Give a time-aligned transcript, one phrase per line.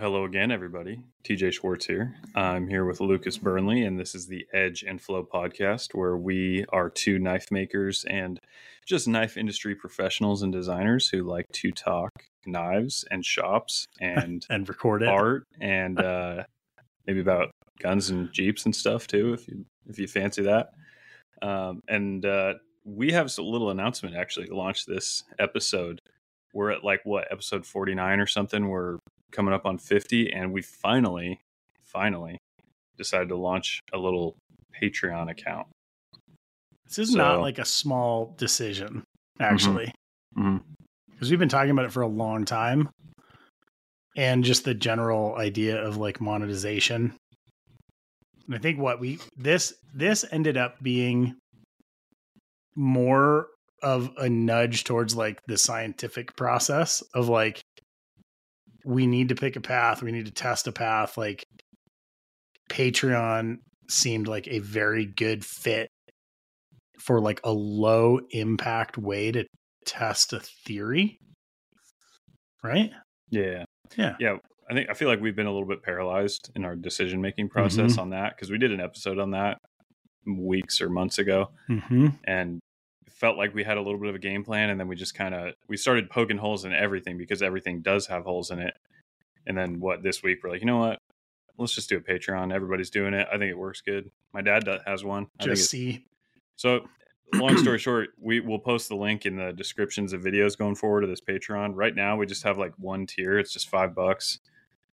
[0.00, 0.98] Hello again, everybody.
[1.24, 2.16] TJ Schwartz here.
[2.34, 6.64] I'm here with Lucas Burnley, and this is the Edge and Flow podcast, where we
[6.70, 8.40] are two knife makers and
[8.86, 12.10] just knife industry professionals and designers who like to talk
[12.46, 15.08] knives and shops and and record it.
[15.08, 16.44] art and uh,
[17.06, 20.70] maybe about guns and jeeps and stuff too, if you if you fancy that.
[21.42, 22.54] Um, and uh,
[22.84, 26.00] we have a little announcement actually to launch this episode.
[26.52, 28.68] We're at like what episode 49 or something.
[28.68, 28.98] We're
[29.32, 31.40] coming up on 50 and we finally
[31.84, 32.38] finally
[32.96, 34.36] decided to launch a little
[34.80, 35.66] patreon account
[36.86, 39.04] This is not like a small decision,
[39.40, 39.92] actually,
[40.36, 40.62] Mhm.
[41.10, 42.88] because we've been talking about it for a long time,
[44.16, 47.14] and just the general idea of like monetization.
[48.46, 51.36] And I think what we this this ended up being
[52.76, 53.46] more
[53.82, 57.60] of a nudge towards like the scientific process of like
[58.84, 61.16] we need to pick a path, we need to test a path.
[61.18, 61.44] Like
[62.70, 65.88] Patreon seemed like a very good fit
[66.98, 69.44] for like a low impact way to
[69.86, 71.18] test a theory.
[72.62, 72.90] Right?
[73.30, 73.64] yeah
[73.96, 74.16] Yeah.
[74.18, 74.36] yeah
[74.68, 77.48] i think i feel like we've been a little bit paralyzed in our decision making
[77.48, 78.00] process Mm-hmm.
[78.00, 79.58] on that because we did an episode on that
[80.26, 82.08] weeks or months ago Mm-hmm.
[82.24, 82.60] and
[83.10, 85.14] felt like we had a little bit of a game plan and then we just
[85.14, 88.74] kind of we started poking holes in everything because everything does have holes in it.
[89.46, 90.98] And then what this week we're like you know what?
[91.58, 92.54] Let's just do a patreon.
[92.54, 93.28] Everybody's doing it.
[93.30, 94.10] I think it works good.
[94.32, 95.26] My dad does, has one.
[95.38, 96.06] I Just see.
[96.56, 96.88] so
[97.34, 101.02] long story short we will post the link in the descriptions of videos going forward
[101.02, 101.72] to this patreon.
[101.74, 103.38] Right now we just have like one tier.
[103.38, 104.38] It's just five bucks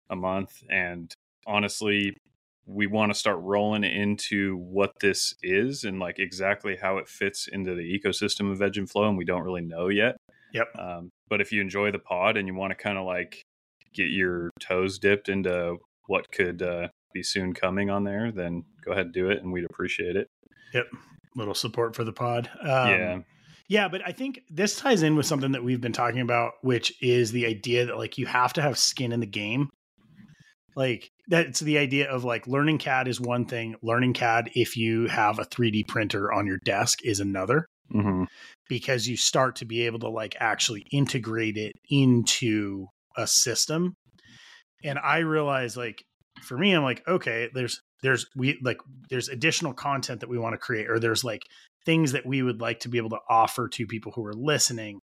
[0.10, 0.64] a month.
[0.70, 1.14] And
[1.46, 2.18] honestly
[2.68, 7.48] we want to start rolling into what this is and like exactly how it fits
[7.48, 10.18] into the ecosystem of edge and flow and we don't really know yet
[10.54, 10.68] Yep.
[10.78, 13.42] um, but if you enjoy the pod and you want to kind of like
[13.94, 18.92] get your toes dipped into what could uh, be soon coming on there then go
[18.92, 20.28] ahead and do it and we'd appreciate it
[20.74, 20.88] Yep.
[21.36, 22.50] Little support for the pod.
[22.62, 23.20] Um, yeah
[23.70, 26.94] Yeah, but I think this ties in with something that we've been talking about, which
[27.02, 29.70] is the idea that like you have to have skin in the game.
[30.76, 33.76] Like that's the idea of like learning CAD is one thing.
[33.82, 38.26] Learning CAD if you have a 3D printer on your desk is another hmm
[38.70, 43.94] because you start to be able to like actually integrate it into a system.
[44.84, 46.04] And I realize like
[46.44, 50.54] for me, I'm like, okay, there's there's we like there's additional content that we want
[50.54, 51.42] to create, or there's like
[51.86, 55.00] things that we would like to be able to offer to people who are listening.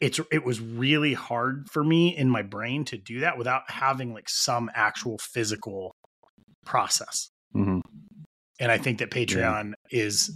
[0.00, 4.12] It's it was really hard for me in my brain to do that without having
[4.12, 5.94] like some actual physical
[6.64, 7.30] process.
[7.52, 7.80] Hmm
[8.60, 10.34] and i think that patreon is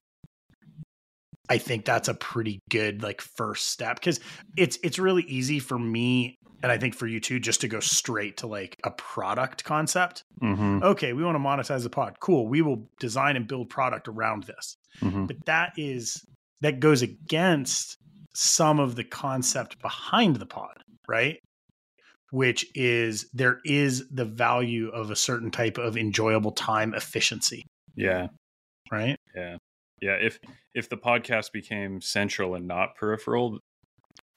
[1.48, 4.20] i think that's a pretty good like first step because
[4.56, 7.80] it's it's really easy for me and i think for you too just to go
[7.80, 10.24] straight to like a product concept.
[10.40, 12.16] Hmm okay we want to monetize the pod.
[12.20, 12.46] Cool.
[12.48, 14.76] We will design and build product around this.
[15.00, 16.22] Hmm but that is
[16.60, 17.96] that goes against
[18.34, 20.76] some of the concept behind the pod
[21.08, 21.38] right
[22.32, 27.64] which is there is the value of a certain type of enjoyable time efficiency
[27.96, 28.28] Yeah,
[28.92, 29.56] right yeah,
[30.00, 30.12] yeah.
[30.14, 30.38] If
[30.74, 33.58] if the podcast became central and not peripheral,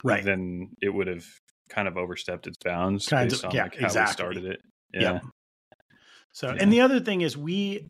[0.02, 1.24] right then it would have
[1.68, 4.10] kind of overstepped its bounds Kinds based of- on yeah, like how exactly.
[4.10, 4.60] we started it.
[4.92, 5.22] Yeah, Yep.
[6.32, 6.56] So, Yeah.
[6.60, 7.86] and the other thing is, we,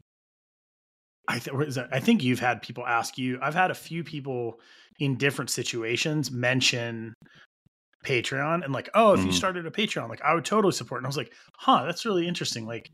[1.26, 1.88] I, th- what is that?
[1.92, 3.38] I think you've had people ask you.
[3.40, 4.60] I've had a few people
[5.00, 7.14] in different situations mention
[8.04, 9.36] Patreon and like, oh, if you Mhm.
[9.36, 11.00] started a Patreon, like I would totally support.
[11.00, 12.66] And I was like, huh, that's really interesting.
[12.66, 12.90] Like,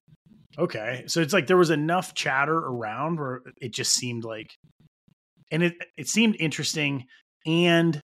[0.59, 4.49] okay, so it's like there was enough chatter around where it just seemed like,
[5.51, 7.07] and it it seemed interesting,
[7.47, 8.01] and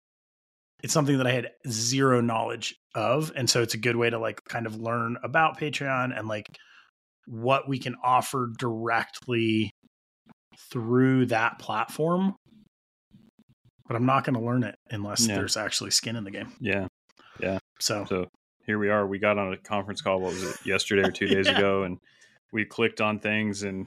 [0.83, 4.19] it's something that I had zero knowledge of, and so it's a good way to
[4.19, 6.47] like kind of learn about Patreon and like
[7.27, 9.71] what we can offer directly
[10.71, 12.35] through that platform.
[13.87, 15.37] But I'm not going to learn it unless Yeah.
[15.37, 16.53] there's actually skin in the game.
[16.61, 16.89] yeah.
[17.41, 17.59] Yeah.
[17.81, 18.31] So, So
[18.65, 19.07] here we are.
[19.07, 20.21] We got on a conference call.
[20.21, 20.65] What was it?
[20.65, 21.59] Yesterday or two days Yeah.
[21.59, 21.99] ago, and
[22.53, 23.87] we clicked on things and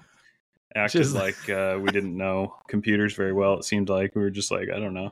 [0.75, 3.53] acted Just- like uh, we didn't know computers very well.
[3.55, 5.11] It seemed like we were just like I don't know.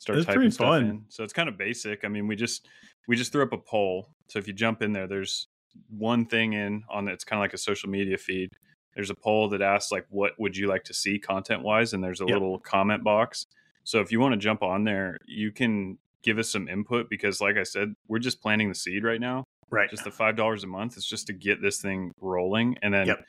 [0.00, 0.84] Start It's typing pretty stuff fun.
[0.84, 1.04] in.
[1.08, 2.04] So it's kind of basic.
[2.04, 2.66] I mean, we just
[3.08, 4.08] we just threw up a poll.
[4.28, 5.46] So if you jump in there, there's
[5.88, 8.50] one thing in on it's kind of like a social media feed.
[8.96, 12.02] There's a poll that asks like what would you like to see content wise, and
[12.02, 12.32] there's a Yep.
[12.32, 13.46] little comment box.
[13.86, 17.40] So if you want to jump on there, you can give us some input because,
[17.40, 19.44] like I said, we're just planting the seed right now.
[19.70, 19.88] right.
[19.88, 20.96] Just the five dollars a month.
[20.96, 23.24] It's just to get this thing rolling, and then Yep.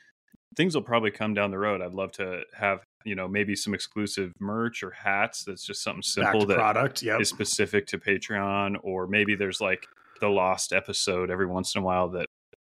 [0.56, 1.80] things will probably come down the road.
[1.80, 6.02] I'd love to have you know maybe some exclusive merch or hats that's just something
[6.02, 7.02] simple that product.
[7.02, 7.20] Yep.
[7.20, 9.86] is specific to Patreon, or maybe there's like
[10.20, 12.26] the lost episode every once in a while that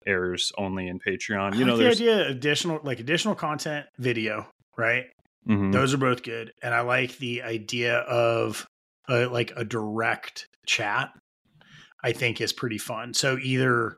[0.05, 1.57] airs only in Patreon.
[1.57, 4.47] You know, like the idea of additional like additional content, video,
[4.77, 5.05] right?
[5.47, 5.71] Mhm.
[5.71, 8.65] Those are both good, and I like the idea of
[9.09, 11.09] uh, like a direct chat.
[12.03, 13.13] I think is pretty fun.
[13.13, 13.95] So either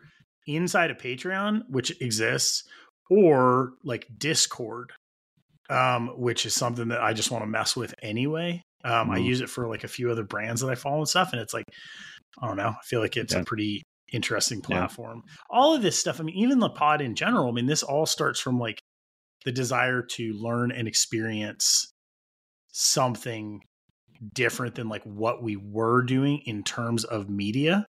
[0.47, 2.63] inside of Patreon, which exists,
[3.09, 4.91] or like Discord,
[5.69, 8.61] um, which is something that I just want to mess with anyway.
[8.83, 9.25] Um, I Mhm.
[9.25, 11.53] use it for like a few other brands that I follow and stuff, and it's
[11.53, 11.65] like
[12.41, 12.69] I don't know.
[12.69, 13.41] I feel like it's Yeah.
[13.41, 14.65] a pretty interesting Yeah.
[14.79, 15.21] platform.
[15.49, 16.19] All of this stuff.
[16.19, 17.47] I mean, even the pod in general.
[17.47, 18.79] I mean, this all starts from like
[19.45, 21.91] the desire to learn and experience
[22.71, 23.61] something
[24.33, 27.85] different than like what we were doing in terms of media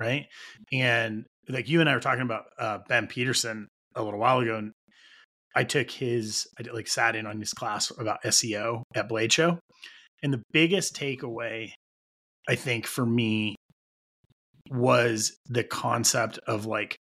[0.00, 0.26] right?
[0.72, 4.56] And like you and i were talking about uh, ben peterson a little while ago
[4.56, 4.72] and
[5.56, 9.32] i took his i did, like sat in on his class about seo at blade
[9.32, 9.58] show
[10.22, 11.70] and the biggest takeaway
[12.48, 13.54] i think for me
[14.70, 16.96] was the concept of like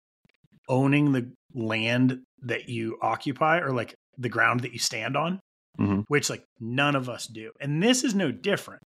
[0.68, 5.40] owning the land that you occupy or like the ground that you stand on
[5.78, 6.04] Mhm.
[6.08, 8.82] which like none of us do and this is no different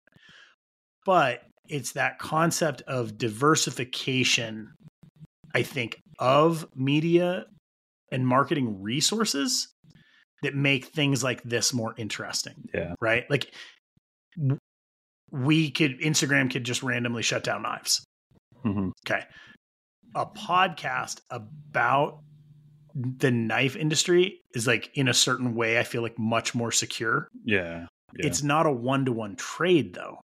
[1.06, 4.73] but it's that concept of diversification
[5.55, 7.44] i think of media
[8.12, 9.69] and marketing resources
[10.43, 13.53] that make things like this more interesting yeah, right like
[15.31, 18.05] we could instagram could just randomly shut down knives
[18.65, 18.91] Mhm.
[19.06, 19.25] Okay.
[20.15, 22.21] A podcast about
[22.95, 27.29] the knife industry is like in a certain way, I feel like much more secure.
[27.45, 27.87] yeah,
[28.19, 28.27] yeah.
[28.27, 30.21] It's not a one to one trade though.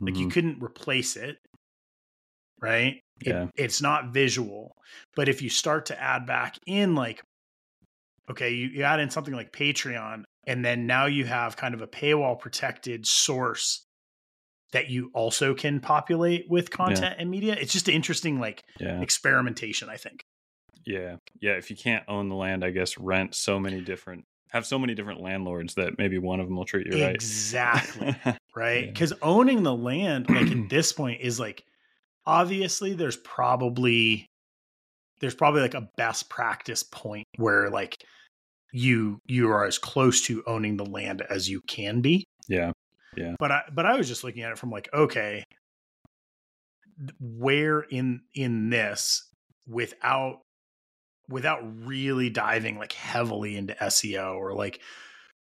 [0.00, 0.32] Like you Mhm.
[0.32, 1.38] couldn't replace it.
[2.60, 3.00] Right.
[3.24, 3.46] It, Yeah.
[3.56, 4.72] It's not visual.
[5.16, 7.22] But if you start to add back in like,
[8.30, 11.80] okay, you, you add in something like Patreon, and then now you have kind of
[11.82, 13.84] a paywall protected source
[14.72, 17.56] that you also can populate with content and media.
[17.58, 20.24] It's just an interesting like yeah, experimentation, I think.
[20.86, 21.52] yeah, yeah.
[21.52, 24.94] If you can't own the land, I guess rent so many different have so many
[24.94, 27.14] different landlords that maybe one of them will treat you right.
[27.14, 28.16] Exactly.
[28.56, 28.84] right?
[28.84, 28.90] Yeah.
[28.90, 31.64] Because owning the land, like at this point, is like
[32.26, 34.26] obviously there's probably
[35.20, 37.96] there's probably like a best practice point where like
[38.72, 42.24] you you are as close to owning the land as you can be.
[42.48, 42.72] yeah,
[43.38, 45.44] But I but I was just looking at it from like, okay,
[47.18, 49.28] where in in this
[49.66, 50.40] without
[51.28, 54.80] without really diving like heavily into SEO or like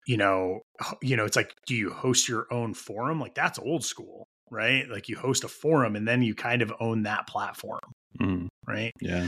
[0.08, 0.60] you know
[1.02, 3.20] you know it's like do you host your own forum?
[3.20, 4.90] Like that's old school right?
[4.90, 7.80] Like you host a forum and then you kind of own that platform
[8.20, 8.48] Mhm.
[8.68, 8.92] right?
[9.02, 9.28] Yeah,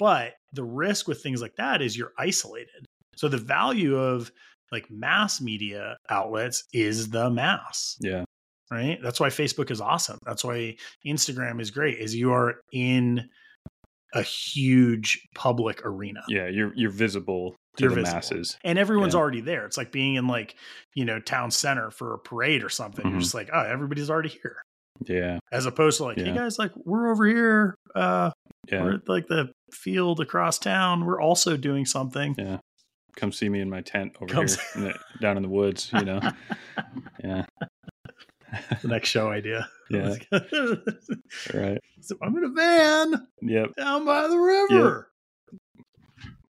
[0.00, 2.84] but the risk with things like that is you're isolated.
[3.16, 4.32] So the value of
[4.72, 8.24] like mass media outlets is the mass yeah,
[8.70, 10.74] right that's why facebook is awesome that's why
[11.06, 13.28] instagram is great is you are in
[14.14, 16.46] a huge public arena yeah.
[16.48, 18.14] You're you're visible to You're the visible.
[18.16, 18.56] masses.
[18.62, 19.20] and everyone's Yeah.
[19.20, 20.54] already there it's like being in like
[20.94, 23.10] you know town center for a parade or something Mhm.
[23.10, 24.58] you're just like oh everybody's already here
[25.06, 28.30] Yeah, as opposed to like hey guys like we're over here uh
[28.70, 28.82] yeah.
[28.84, 32.58] we're at like the field across town we're also doing something Yeah.
[33.16, 35.90] Come see me in my tent over Come here in the, down in the woods,
[35.92, 36.20] you know.
[37.22, 37.44] Yeah.
[38.82, 40.14] the next show idea Yeah.
[41.54, 41.78] Right.
[42.00, 43.70] so i'm in a van Yep.
[43.76, 45.10] down by the river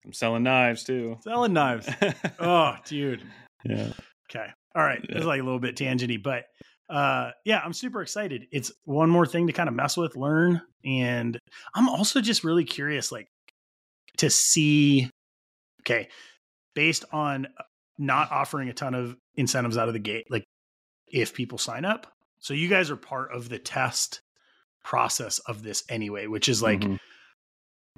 [0.05, 1.17] I'm selling knives too.
[1.23, 1.87] selling knives
[2.39, 3.23] oh dude
[3.65, 3.93] yeah.
[4.29, 4.47] Okay.
[4.75, 4.99] All right.
[5.07, 5.23] Yeah.
[5.23, 6.43] like a little bit tangenty, but
[6.89, 8.45] uh yeah, I'm super excited.
[8.51, 11.39] It's one more thing to kind of mess with, learn, and
[11.73, 13.27] I'm also just really curious like
[14.17, 15.09] to see
[15.81, 16.09] okay,
[16.75, 17.47] based on
[17.97, 20.43] not offering a ton of incentives out of the gate, like
[21.07, 22.07] if people sign up.
[22.39, 24.19] So you guys are part of the test
[24.83, 26.99] process of this anyway, which is like Mhm.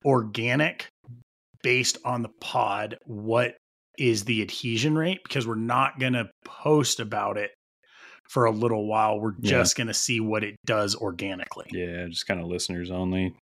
[0.03, 0.88] organic
[1.63, 3.55] based on the pod what
[3.98, 7.51] is the adhesion rate because we're not going to post about it
[8.29, 9.51] for a little while we're Yeah.
[9.51, 13.34] just going to see what it does organically yeah, just kind of listeners only.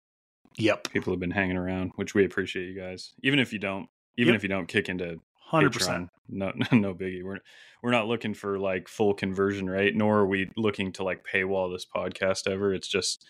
[0.58, 3.14] yep People have been hanging around, which we appreciate you guys.
[3.24, 4.40] Even if you don't, even Yep.
[4.40, 5.20] if you don't kick into
[5.52, 7.24] 100% Patreon, no, no biggie.
[7.24, 7.40] We're
[7.82, 11.72] we're not looking for like full conversion rate, nor are we looking to like paywall
[11.72, 12.74] this podcast ever.
[12.74, 13.26] It's just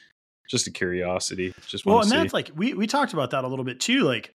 [0.50, 1.54] just a curiosity.
[1.68, 2.16] Just well and see.
[2.18, 4.34] that's like we we talked about that a little bit too like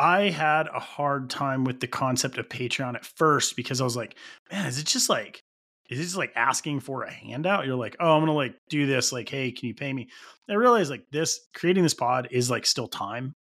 [0.00, 3.94] i had a hard time with the concept of patreon at first because i was
[3.96, 4.16] like
[4.50, 5.40] man is it just like
[5.88, 8.86] is it just like asking for a handout you're like oh i'm gonna like do
[8.86, 10.08] this like hey can you pay me
[10.50, 13.32] i realized like this creating this pod is like still time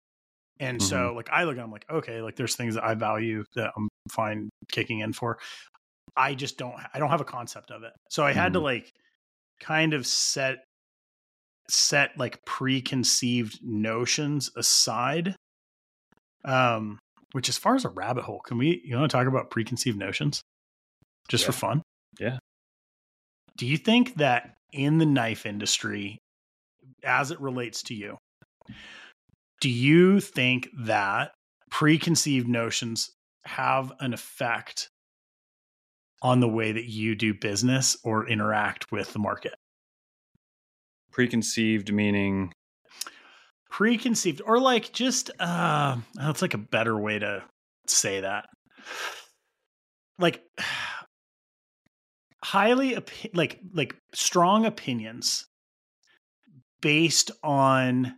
[0.59, 3.43] And so like I look at I'm like, okay, like there's things that I value
[3.55, 5.37] that I'm fine kicking in for.
[6.15, 7.91] I just don't I don't have a concept of it.
[8.09, 8.91] So I had to like
[9.59, 10.63] kind of set
[11.69, 15.35] set like preconceived notions aside.
[16.45, 16.99] Um
[17.31, 19.97] which as far as a rabbit hole, can we you want to talk about preconceived
[19.97, 20.41] notions?
[21.29, 21.47] Just Yeah.
[21.47, 21.81] for fun?
[22.19, 22.37] Yeah.
[23.57, 26.19] Do you think that in the knife industry
[27.03, 28.17] as it relates to you,
[29.63, 31.31] do you think that
[31.71, 33.11] preconceived notions
[33.45, 34.89] have an effect
[36.21, 39.53] on the way that you do business or interact with the market?
[41.13, 42.51] Preconceived meaning
[43.71, 47.41] Preconceived or like just uh that's like a better way to
[47.87, 48.47] say that.
[50.19, 50.41] Like
[52.43, 55.45] highly opi- like like strong opinions
[56.81, 58.15] based on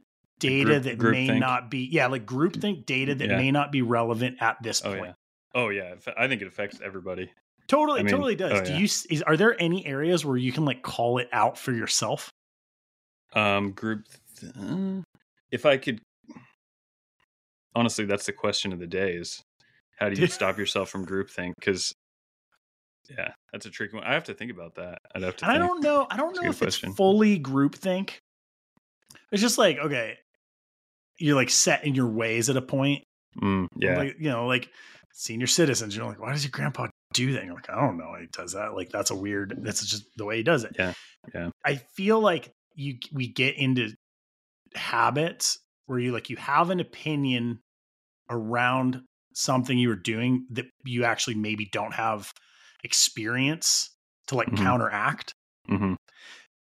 [0.48, 1.40] data group- that group may think?
[1.40, 3.38] not be yeah like groupthink data that Yeah.
[3.38, 5.14] may not be relevant at this oh point yeah.
[5.54, 5.96] Oh yeah.
[6.18, 7.32] I think it affects everybody.
[7.68, 8.78] totally I mean, totally does oh, do yeah.
[8.80, 12.30] you is are there any areas where you can like call it out for yourself
[13.34, 14.06] Um group
[14.40, 15.02] th- uh,
[15.52, 16.02] if I could
[17.76, 19.42] honestly that's the question of the day is
[19.98, 21.94] how do you stop yourself from groupthink cuz
[23.08, 24.04] yeah, that's a tricky one.
[24.04, 24.98] I have to think about that.
[25.14, 26.90] I'd have to and i don't know i don't That's know if question.
[26.90, 28.14] it's fully groupthink
[29.32, 30.18] it's just like okay
[31.18, 33.04] you're like set in your ways at a point
[33.42, 33.98] Mm, yeah.
[33.98, 34.70] like you know like
[35.14, 37.98] senior citizens you're like why does your grandpa do that And you're like i don't
[37.98, 40.76] know he does that like that's a weird that's just the way he does it
[40.80, 40.94] Yeah,
[41.34, 41.50] yeah.
[41.66, 43.90] i feel like you we get into
[44.74, 47.60] habits where you like you have an opinion
[48.30, 49.02] around
[49.34, 52.32] something you are doing that you actually maybe don't have
[52.84, 53.90] experience
[54.28, 54.58] to like Mhm.
[54.64, 55.34] counteract
[55.68, 55.96] hmm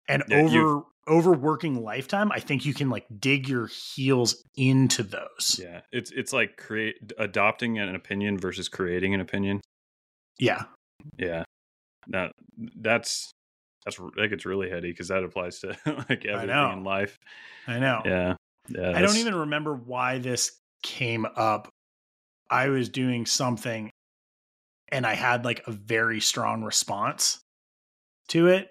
[0.08, 5.02] and Yeah, over over working lifetime i think you can like dig your heels into
[5.04, 5.82] those Yeah.
[5.92, 9.62] It's it's like create adopting an opinion versus creating an opinion.
[10.40, 10.64] yeah
[11.18, 11.44] Yeah.
[12.08, 12.32] Now
[12.80, 13.32] that's
[13.86, 15.70] that's that gets really heady because that applies to
[16.10, 17.18] like everything in life.
[17.68, 18.36] i know Yeah.
[18.70, 18.92] Yeah.
[18.96, 20.52] I don't even remember why this
[20.84, 21.68] came up.
[22.50, 23.90] I was doing something
[24.90, 27.40] and I had like a very strong response
[28.28, 28.68] to it.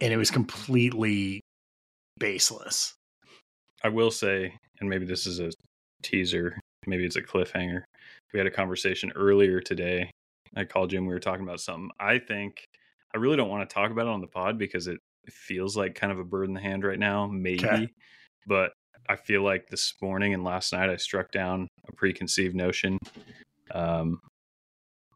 [0.00, 1.40] And it was completely
[2.18, 2.94] baseless.
[3.82, 5.50] I will say, and maybe this is a
[6.02, 7.82] teaser, maybe it's a cliffhanger.
[8.32, 10.10] We had a conversation earlier today.
[10.56, 11.90] I called you and we were talking about something.
[11.98, 12.64] I think
[13.14, 15.94] I really don't want to talk about it on the pod because it feels like
[15.94, 17.64] kind of a bird in the hand right now, maybe.
[17.64, 17.88] Okay.
[18.46, 18.72] But
[19.08, 22.98] I feel like this morning and last night I struck down a preconceived notion.
[23.72, 24.20] Um,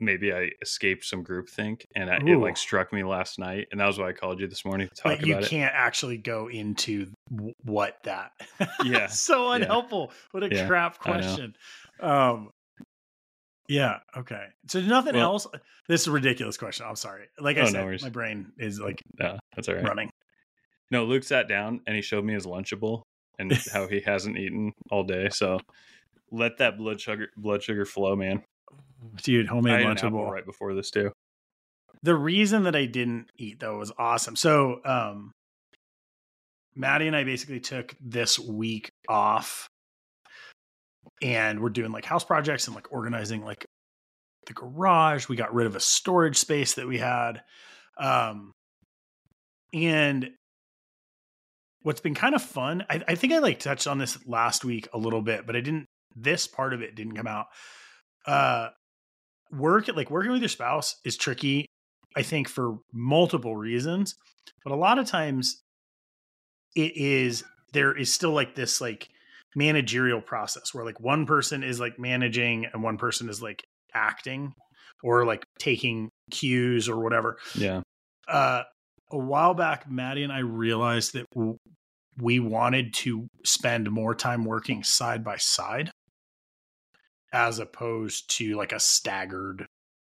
[0.04, 3.86] maybe I escaped some groupthink and I, it like struck me last night, and that
[3.86, 5.50] was why I called you this morning to talk But you about it.
[5.50, 8.32] can't actually go into w- what that.
[8.84, 9.06] Yeah.
[9.08, 9.56] so Yeah.
[9.56, 10.12] unhelpful.
[10.32, 11.54] What a Yeah, crap question.
[12.00, 12.50] Um
[13.68, 14.46] yeah, okay.
[14.68, 15.46] So nothing Well- else.
[15.88, 16.86] This is a ridiculous question.
[16.88, 17.26] I'm sorry.
[17.38, 18.02] Like I Oh, said, worries.
[18.02, 19.84] my brain is like Yeah, that's all right.
[19.84, 20.10] running.
[20.90, 23.02] No, Luke sat down and he showed me his Lunchable
[23.38, 25.28] and how he hasn't eaten all day.
[25.30, 25.58] So
[26.30, 28.42] let that blood sugar blood sugar flow, man.
[29.22, 30.30] Dude, I homemade ate an apple lunchable.
[30.30, 31.12] right before this too.
[32.02, 34.36] the reason that I didn't eat though was awesome.
[34.36, 35.32] So, um,
[36.76, 39.68] Maddie and I basically took this week off
[41.22, 43.64] and we're doing like house projects and like organizing like
[44.46, 45.28] the garage.
[45.28, 47.42] We got rid of a storage space that we had.
[47.98, 48.52] Um,
[49.72, 50.30] and
[51.82, 54.88] what's been kind of fun, I, I think I like touched on this last week
[54.92, 57.46] a little bit, but I didn't, this part of it didn't come out.
[58.26, 58.68] Uh,
[59.52, 61.66] work like working with your spouse is tricky
[62.16, 64.14] I think for multiple reasons,
[64.62, 65.62] but a lot of times
[66.76, 69.08] it is there is still like this like
[69.56, 73.62] managerial process where like one person is like managing and one person is like
[73.94, 74.52] acting
[75.02, 77.38] or like taking cues or whatever.
[77.56, 77.82] Yeah.
[78.28, 78.62] Uh
[79.10, 81.26] a while back Maddie and I realized that
[82.20, 85.90] we wanted to spend more time working side by side
[87.34, 89.66] as opposed to like a staggered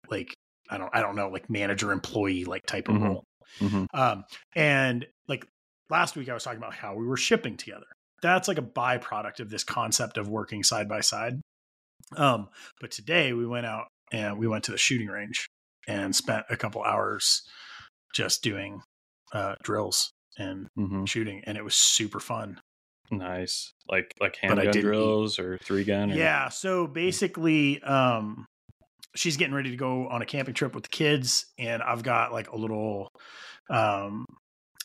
[0.10, 0.34] like
[0.70, 3.03] I don't I don't know like manager employee like type of Mhm.
[3.03, 3.24] role.
[3.60, 3.88] Mhm.
[3.94, 4.24] Um
[4.55, 5.46] and like
[5.89, 7.88] last week I was talking about how we were shipping together.
[8.22, 11.41] That's like a byproduct of this concept of working side by side.
[12.15, 15.48] Um but today we went out and we went to the shooting range
[15.88, 17.41] and spent a couple hours
[18.13, 18.82] just doing
[19.34, 21.08] uh drills and Mhm.
[21.08, 22.62] shooting and it was super fun.
[23.12, 23.74] Nice.
[23.89, 24.81] Like like handgun didn't eat.
[24.81, 26.12] drills or three gun.
[26.12, 26.50] Or, Yeah.
[26.50, 28.45] So basically, um,
[29.15, 32.31] she's getting ready to go on a camping trip with the kids, and I've got
[32.31, 33.09] like a little,
[33.69, 34.25] um,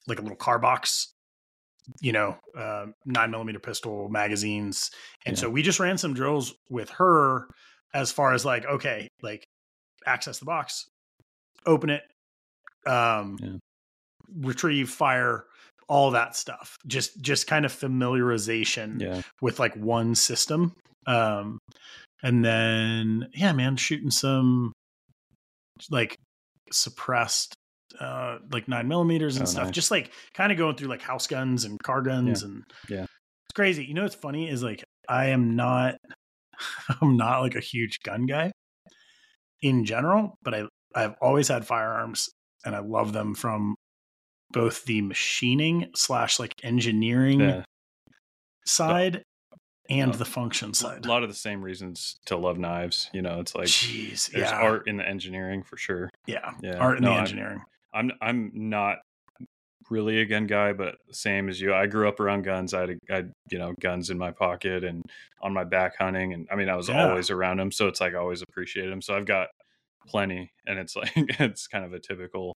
[0.07, 1.12] like a little car box
[2.00, 4.91] you know, uh, nine millimeter pistol magazines.
[5.27, 5.41] And Yeah.
[5.41, 7.49] so we just ran some drills with her
[7.93, 9.45] as far as like, okay, like
[10.07, 10.85] access the box,
[11.67, 12.03] open it,
[12.87, 13.57] um, Yeah.
[14.33, 15.47] retrieve, fire,
[15.91, 16.77] all that stuff.
[16.87, 19.21] Just just kind of familiarization Yeah.
[19.43, 20.73] with like one system.
[21.07, 21.59] Um,
[22.23, 24.73] and then yeah, man, shooting some
[25.91, 26.17] like
[26.73, 27.55] suppressed
[27.99, 29.75] uh like nine millimeters and Oh, stuff nice.
[29.75, 33.03] just like kind of going through like house guns and car guns and Yeah.
[33.03, 35.97] it's crazy you know what's funny is like i am not
[37.01, 38.53] i'm not like a huge gun guy
[39.63, 40.63] in general but i
[40.95, 42.29] i've always had firearms
[42.65, 43.75] and i love them from
[44.52, 47.62] both the machining slash like engineering Yeah.
[48.64, 49.23] side
[49.88, 50.16] and Oh.
[50.16, 51.04] the function side.
[51.04, 53.11] A lot of the same reasons to love knives.
[53.12, 56.11] You know, it's like jeez there's yeah art in the engineering for sure.
[56.26, 56.76] yeah Yeah.
[56.76, 58.99] art in No, the I'm- engineering I'm I'm not
[59.90, 61.75] really a gun guy, but same as you.
[61.75, 62.73] I grew up around guns.
[62.73, 65.02] I had, I had you know guns in my pocket and
[65.42, 67.09] on my back hunting, and I mean I was Yeah.
[67.09, 69.02] always around them, so it's like I always appreciate them.
[69.02, 69.49] So I've got
[70.07, 72.54] plenty, and it's like it's kind of a typical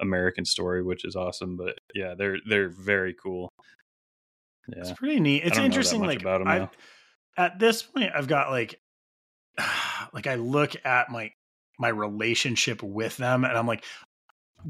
[0.00, 1.56] American story, which is awesome.
[1.56, 3.52] But yeah, they're they're very cool.
[4.68, 4.80] Yeah.
[4.80, 5.42] It's pretty neat.
[5.44, 6.02] It's don't know that interesting.
[6.02, 6.70] Like about 'em, I, though.
[7.36, 8.80] at this point, I've got like,
[10.12, 11.30] like I look at my
[11.78, 13.84] my relationship with them, and I'm like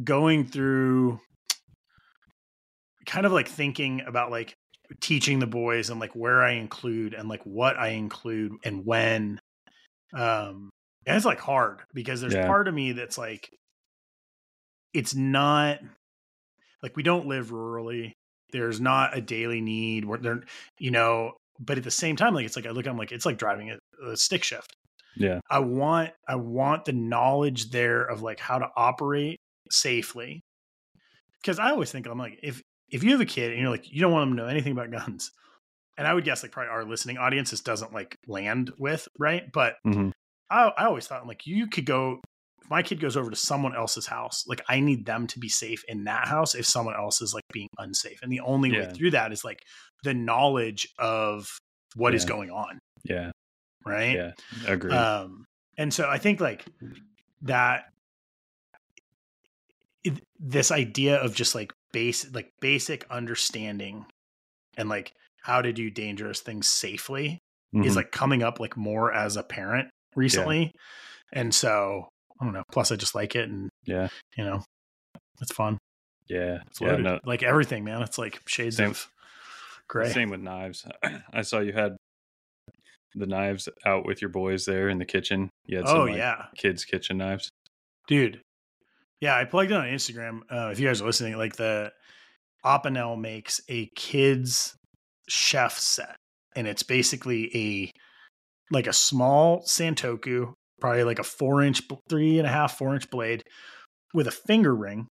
[0.02, 1.20] going through,
[3.06, 4.56] kind of like thinking about like
[5.00, 9.38] teaching the boys and like where I include and like what I include and when.
[10.12, 10.70] Um,
[11.06, 12.46] and it's like hard because there's Yeah.
[12.46, 13.50] part of me that's like,
[14.94, 15.80] it's not
[16.82, 18.12] like we don't live rurally.
[18.52, 20.44] There's not a daily need where they're,
[20.78, 23.26] you know, but at the same time, like it's like I look, I'm like it's
[23.26, 24.74] like driving a, a stick shift.
[25.16, 29.38] yeah, I want I want the knowledge there of like how to operate
[29.70, 30.42] safely.
[31.42, 33.90] Because I always think I'm like if if you have a kid and you're like
[33.90, 35.30] you don't want them to know anything about guns,
[35.98, 39.44] and I would guess like probably our listening audience this doesn't like land with right,
[39.52, 40.12] but Mhm.
[40.50, 42.20] I I always thought like you could go
[42.64, 45.48] if my kid goes over to someone else's house, like I need them to be
[45.48, 48.86] safe in that house if someone else is like being unsafe, and the only way
[48.94, 49.60] through that is like
[50.02, 51.46] the knowledge of
[51.94, 52.28] what is Yeah.
[52.28, 53.30] going on, yeah,
[53.84, 54.16] right?
[54.16, 54.32] yeah.
[54.66, 54.94] Agree.
[54.94, 55.44] Um,
[55.76, 56.64] and so I think like
[57.42, 57.84] that,
[60.02, 64.06] it, this idea of just like base, like basic understanding
[64.76, 67.38] and like how to do dangerous things safely
[67.74, 67.96] is Mhm.
[67.96, 70.70] like coming up like more as a parent recently.
[71.32, 72.08] And so
[72.40, 72.64] I don't know.
[72.72, 74.62] Plus I just like it and yeah, you know,
[75.40, 75.78] it's fun.
[76.28, 76.88] yeah, It's yeah.
[76.88, 77.04] loaded.
[77.04, 78.02] No, Like everything, man.
[78.02, 79.08] It's like shades Same- of
[79.88, 80.08] gray.
[80.10, 80.86] Same with knives.
[81.32, 81.96] I saw you had
[83.14, 85.48] the knives out with your boys there in the kitchen.
[85.66, 86.46] You had some Oh like, yeah.
[86.56, 87.48] kids' kitchen knives.
[88.08, 88.40] dude
[89.20, 91.90] yeah i plugged it on instagram uh, if you guys are listening like the
[92.64, 94.74] opinel makes a kids
[95.28, 96.16] chef set
[96.56, 97.90] and it's basically a
[98.74, 100.52] like a small santoku
[100.84, 103.42] probably like a four inch three and a half four inch blade
[104.12, 105.06] with a finger ring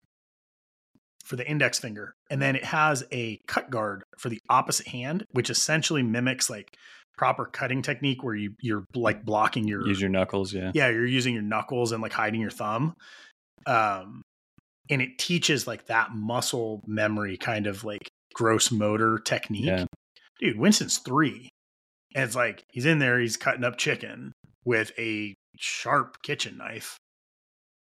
[1.25, 5.25] for the index finger and then it has a cut guard for the opposite hand
[5.31, 6.67] which essentially mimics like
[7.17, 10.53] proper cutting technique where you you're like blocking your Use your knuckles.
[10.53, 10.71] Yeah.
[10.75, 12.93] yeah you're using your knuckles and like hiding your thumb
[13.65, 14.21] um
[14.91, 19.85] and it teaches like that muscle memory kind of like gross motor technique Yeah.
[20.39, 21.49] dude winston's three
[22.13, 24.33] and it's like he's in there he's cutting up chicken
[24.65, 26.97] with a sharp kitchen knife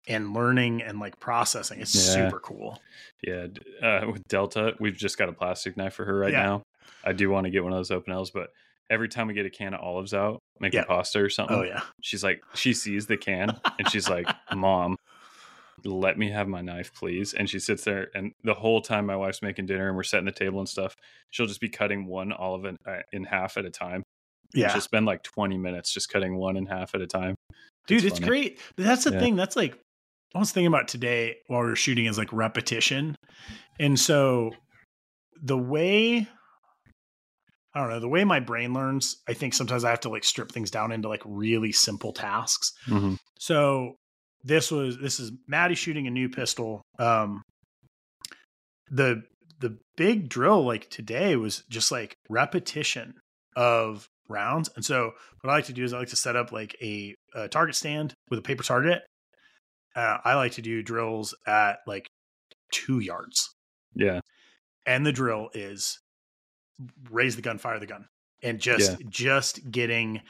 [0.08, 2.14] and learning and like processing it's Yeah.
[2.28, 2.80] super cool
[3.22, 3.46] Yeah.
[3.82, 6.42] Uh, with Delta, we've just got a plastic knife for her right Yeah.
[6.42, 6.62] now.
[7.04, 8.50] I do want to get one of those Opinel's, but
[8.88, 10.84] every time we get a can of olives out, making Yeah.
[10.84, 14.96] pasta or something, oh yeah she's like, she sees the can and she's like, Mom,
[15.84, 17.32] let me have my knife, please.
[17.34, 20.26] And she sits there, and the whole time my wife's making dinner and we're setting
[20.26, 20.94] the table and stuff,
[21.30, 24.02] she'll just be cutting one olive in, uh, in half at a time.
[24.54, 27.34] Yeah She'll spend like 20 minutes just cutting one in half at a time.
[27.86, 28.26] dude it's funny.
[28.26, 29.20] great that's the Yeah.
[29.20, 29.78] thing that's like
[30.34, 33.14] i was thinking about today while we were shooting is like repetition
[33.78, 34.50] and so
[35.42, 36.28] the way
[37.74, 40.24] i don't know the way my brain learns i think sometimes i have to like
[40.24, 43.14] strip things down into like really simple tasks Mm-hmm.
[43.38, 43.94] so
[44.44, 47.42] this was this is maddie shooting a new pistol um
[48.90, 49.22] the
[49.60, 53.14] the big drill like today was just like repetition
[53.56, 56.52] of rounds and so what i like to do is i like to set up
[56.52, 59.02] like a, a target stand with a paper target
[59.96, 62.06] uh, i like to do drills at like
[62.72, 63.50] two yards
[63.94, 64.20] Yeah.
[64.86, 65.98] and the drill is
[67.10, 68.06] raise the gun fire the gun
[68.42, 70.22] and just just getting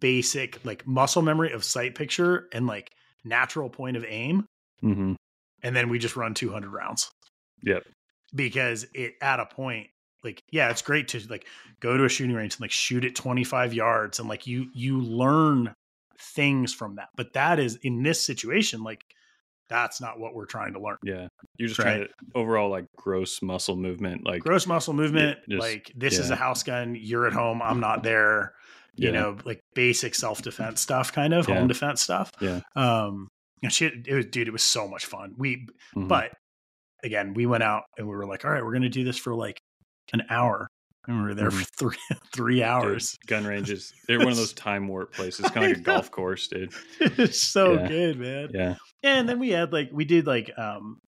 [0.00, 2.90] basic like muscle memory of sight picture and like
[3.24, 4.44] natural point of aim
[4.82, 5.14] Mm-hmm.
[5.62, 7.08] and then we just run 200 rounds
[7.62, 7.84] Yep.
[8.34, 9.86] because it at a point
[10.24, 11.46] like yeah it's great to like
[11.80, 15.00] go to a shooting range and like shoot at 25 yards and like you you
[15.00, 15.74] learn
[16.18, 19.04] things from that but that is in this situation like
[19.68, 21.26] that's not what we're trying to learn Yeah.
[21.56, 21.84] You're just Right.
[21.96, 24.24] trying to overall like gross muscle movement.
[24.24, 27.80] Like gross muscle movement just- like this is a house gun you're at home i'm
[27.80, 28.52] not there
[28.96, 29.20] you Yeah.
[29.20, 31.56] know like basic self-defense stuff kind of Yeah.
[31.58, 32.60] home defense stuff Yeah.
[32.76, 33.28] um
[33.62, 36.08] and shit it was dude it was so much fun we mhm.
[36.08, 36.30] but
[37.02, 39.34] again we went out and we were like all right we're gonna do this for
[39.34, 39.58] like
[40.12, 40.68] an hour
[41.06, 41.96] and we were there for three
[42.34, 43.92] three Dude, hours gun ranges.
[44.08, 46.72] They're one of those time warp places, kind of like a golf course, dude.
[47.00, 47.88] it's so Yeah.
[47.88, 48.74] good man Yeah.
[49.02, 50.98] and then we had like we did like um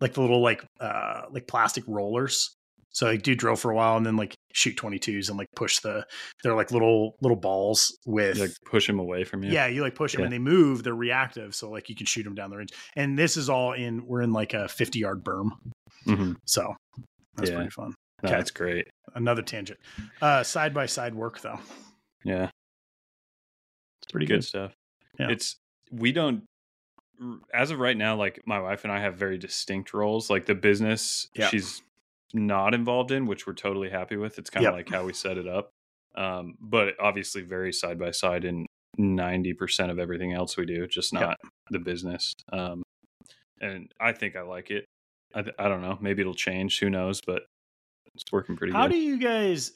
[0.00, 2.54] like the little like uh like plastic rollers
[2.92, 5.78] so like do drill for a while and then like shoot 22s and like push
[5.80, 6.04] the
[6.42, 9.52] they're like little little balls with You, like push them away from you.
[9.52, 9.66] yeah.
[9.68, 10.24] you like push them Yeah.
[10.26, 13.16] and they move they're reactive so like you can shoot them down the range and
[13.18, 15.50] this is all in we're in like a 50 yard berm
[16.08, 16.36] Mhm.
[16.46, 16.74] so
[17.40, 17.56] that's Yeah.
[17.56, 18.36] pretty fun No, Okay.
[18.36, 18.88] That's great.
[19.14, 19.80] another tangent
[20.22, 21.58] uh side by side work though
[22.24, 22.50] Yeah.
[24.02, 24.72] it's pretty good good, stuff.
[25.18, 25.30] Yeah.
[25.30, 25.56] It's
[25.90, 26.44] we don't
[27.52, 30.30] as of right now, like my wife and I have very distinct roles.
[30.30, 31.48] Like the business Yeah.
[31.48, 31.82] she's
[32.32, 34.38] not involved in, which we're totally happy with.
[34.38, 34.78] It's kind of Yep.
[34.78, 35.70] like how we set it up.
[36.14, 40.86] Um, but obviously very side by side in ninety percent of everything else we do,
[40.86, 41.20] just Yep.
[41.22, 41.38] not
[41.70, 42.32] the business.
[42.52, 42.82] Um,
[43.60, 44.86] and I think I like it.
[45.34, 45.98] I, I don't know.
[46.00, 46.78] Maybe it'll change.
[46.80, 47.20] Who knows?
[47.20, 47.42] But
[48.14, 48.92] it's working pretty how good.
[48.92, 49.72] do you guys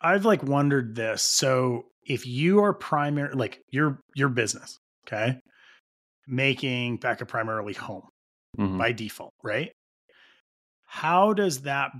[0.00, 5.38] i've like wondered this so if you are primary like your your business okay
[6.26, 8.02] making becca primarily home
[8.58, 8.78] Mhm.
[8.78, 9.72] by default right
[10.86, 11.90] how does that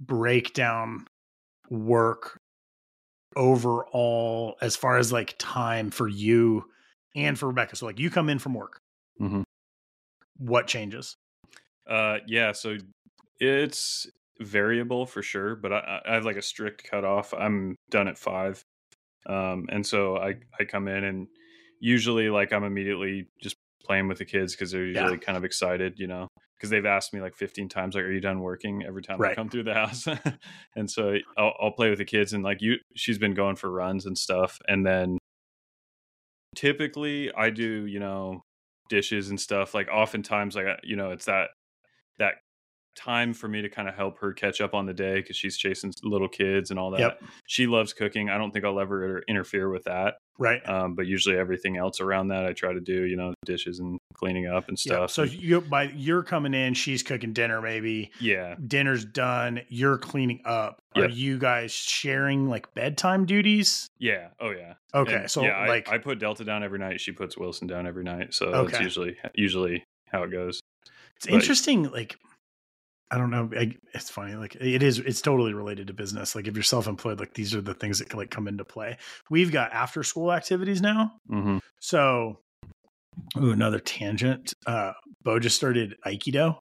[0.00, 1.04] breakdown
[1.70, 2.38] work
[3.34, 6.64] overall as far as like time for you
[7.14, 8.78] and for rebecca so like you come in from work
[9.20, 9.42] Mm-hmm.
[10.38, 11.16] what changes
[11.88, 12.52] Uh, yeah.
[12.52, 12.76] So
[13.40, 14.06] it's
[14.40, 17.32] variable for sure, but I, I have like a strict cutoff.
[17.34, 18.62] I'm done at five,
[19.26, 21.28] um, and so I I come in and
[21.80, 25.06] usually like I'm immediately just playing with the kids because they're Yeah.
[25.06, 28.12] usually kind of excited, you know, because they've asked me like 15 times, like, "Are
[28.12, 30.06] you done working?" Every time I come through the house,
[30.76, 33.70] and so I'll, I'll play with the kids and like you, she's been going for
[33.70, 35.18] runs and stuff, and then
[36.54, 38.42] typically I do, you know,
[38.88, 39.74] dishes and stuff.
[39.74, 41.50] Like oftentimes, like you know, it's that
[42.18, 42.34] that
[42.96, 45.58] time for me to kind of help her catch up on the day because she's
[45.58, 47.00] chasing little kids and all that.
[47.00, 47.22] Yep.
[47.46, 48.30] She loves cooking.
[48.30, 50.14] I don't think I'll ever interfere with that.
[50.38, 53.04] right Um, but usually everything else around that, I try to do.
[53.04, 55.10] You know, dishes and cleaning up and yeah stuff.
[55.10, 60.40] so you by you're coming in she's cooking dinner maybe yeah, dinner's done, you're cleaning
[60.46, 60.78] up.
[60.94, 63.88] Are you guys sharing like bedtime duties?
[63.98, 64.72] yeah, oh yeah.
[64.94, 66.98] Okay, And, so yeah, I- like I, put Delta down every night.
[66.98, 68.32] She puts Wilson down every night.
[68.32, 68.70] So Okay.
[68.72, 70.60] that's usually usually how it goes.
[71.16, 71.90] It's but- interesting.
[71.90, 72.16] Like
[73.10, 74.34] I don't know, I, it's funny.
[74.34, 76.34] Like it is, it's totally related to business.
[76.34, 78.96] Like if you're self-employed, like these are the things that can like come into play.
[79.30, 82.40] We've got after school activities now, hmm so.
[83.38, 84.52] Ooh, another tangent.
[84.66, 86.58] Uh, Bo just started Aikido.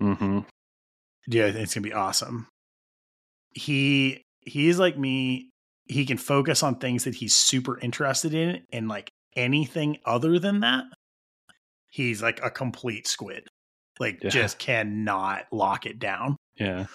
[0.00, 0.38] Mm-hmm.
[1.26, 2.46] Yeah, I think it's gonna be awesome.
[3.52, 5.50] He he's like me.
[5.84, 10.60] He can focus on things that he's super interested in, and like anything other than
[10.60, 10.84] that,
[11.90, 13.47] he's like a complete squid.
[14.00, 14.30] Like Yeah.
[14.30, 16.36] just cannot lock it down.
[16.56, 16.86] Yeah.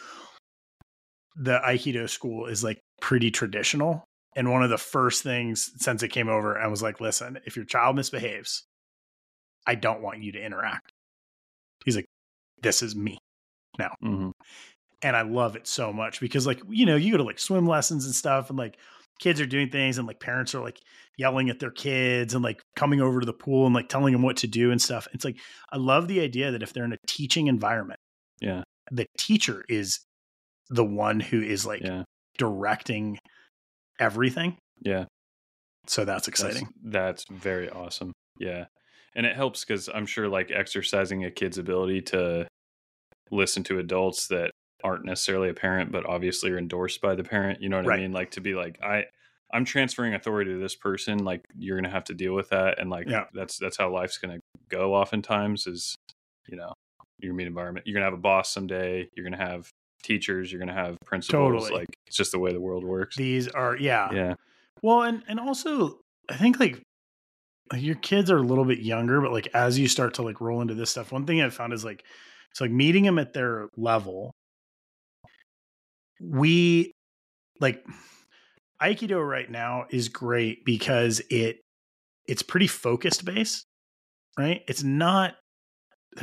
[1.36, 4.04] The Aikido school is like pretty traditional.
[4.36, 7.56] And one of the first things since it came over, I was like, listen, if
[7.56, 8.64] your child misbehaves,
[9.68, 10.92] I don't want you to interact.
[11.86, 12.06] He's like,
[12.62, 13.18] this is me.
[14.02, 14.32] hmm
[15.04, 17.68] and I love it so much because like you know you go to like swim
[17.68, 18.78] lessons and stuff and like
[19.20, 20.80] kids are doing things and like parents are like
[21.18, 24.22] yelling at their kids and like coming over to the pool and like telling them
[24.24, 25.08] what to do and stuff.
[25.14, 25.38] It's like
[25.72, 28.00] I love the idea that if they're in a teaching environment,
[28.42, 28.64] Yeah.
[28.92, 30.00] the teacher is
[30.70, 32.04] the one who is like Yeah.
[32.38, 33.18] directing
[34.00, 34.58] everything.
[34.82, 35.06] Yeah.
[35.88, 36.70] So that's That's- exciting.
[36.84, 38.12] That's, very awesome.
[38.40, 38.66] Yeah.
[39.16, 42.48] And it helps because I'm sure like exercising a kid's ability to
[43.30, 44.52] listen to adults that
[44.84, 47.62] aren't necessarily a parent, but obviously are endorsed by the parent.
[47.62, 48.00] You know what Right.
[48.00, 48.12] I mean?
[48.12, 49.06] Like to be like, I
[49.54, 52.80] I'm transferring authority to this person, like you're gonna have to deal with that.
[52.80, 53.26] And like Yeah.
[53.34, 55.96] that's that's how life's gonna go oftentimes is,
[56.48, 56.74] you know,
[57.20, 57.86] you're gonna meet environment.
[57.88, 59.70] You're gonna have a boss someday, you're gonna have
[60.04, 61.54] teachers, you're gonna have principals.
[61.64, 61.80] Totally.
[61.82, 63.16] Like it's just the way the world works.
[63.16, 64.10] These are yeah.
[64.12, 64.34] yeah.
[64.82, 66.82] Well, and and also I think like
[67.76, 70.62] your kids are a little bit younger, but like as you start to like roll
[70.62, 72.04] into this stuff, one thing I found is like
[72.52, 74.32] it's like meeting them at their level.
[76.24, 76.92] We
[77.60, 77.86] like
[78.82, 81.60] Aikido right now is great because it
[82.28, 83.66] it's pretty focused based,
[84.38, 84.62] right?
[84.68, 85.36] It's not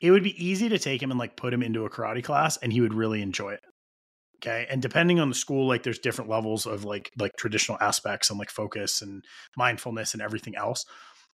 [0.00, 2.56] it would be easy to take him and like put him into a karate class
[2.56, 3.60] and he would really enjoy it.
[4.38, 4.66] Okay.
[4.70, 8.38] And depending on the school, like there's different levels of like like traditional aspects and
[8.38, 9.22] like focus and
[9.56, 10.84] mindfulness and everything else.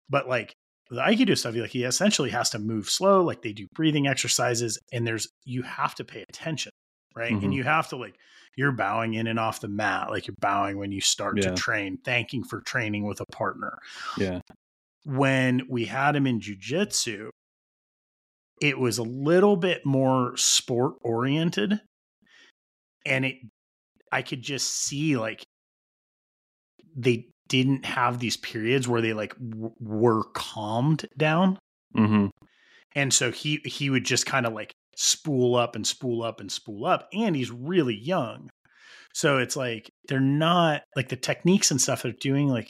[0.08, 0.54] But like
[0.92, 4.78] the Aikido stuff, like he essentially has to move slow, like they do breathing exercises,
[4.92, 6.70] and there's you have to pay attention,
[7.16, 7.32] right?
[7.32, 7.44] Mhm.
[7.44, 8.14] And you have to like
[8.56, 11.48] you're bowing in and off the mat, like you're bowing when you start Yeah.
[11.50, 13.78] to train, thanking for training with a partner.
[14.18, 14.40] Yeah.
[15.04, 17.30] When we had him in jujitsu,
[18.60, 21.80] it was a little bit more sport oriented.
[23.06, 23.36] And it
[24.12, 25.42] I could just see like
[26.94, 31.58] they didn't have these periods where they like w- were calmed down
[31.94, 32.26] hmm
[32.94, 36.50] and so he he would just kind of like spool up and spool up and
[36.50, 38.48] spool up and he's really young
[39.14, 42.68] so it's like they're not like the techniques and stuff they're doing like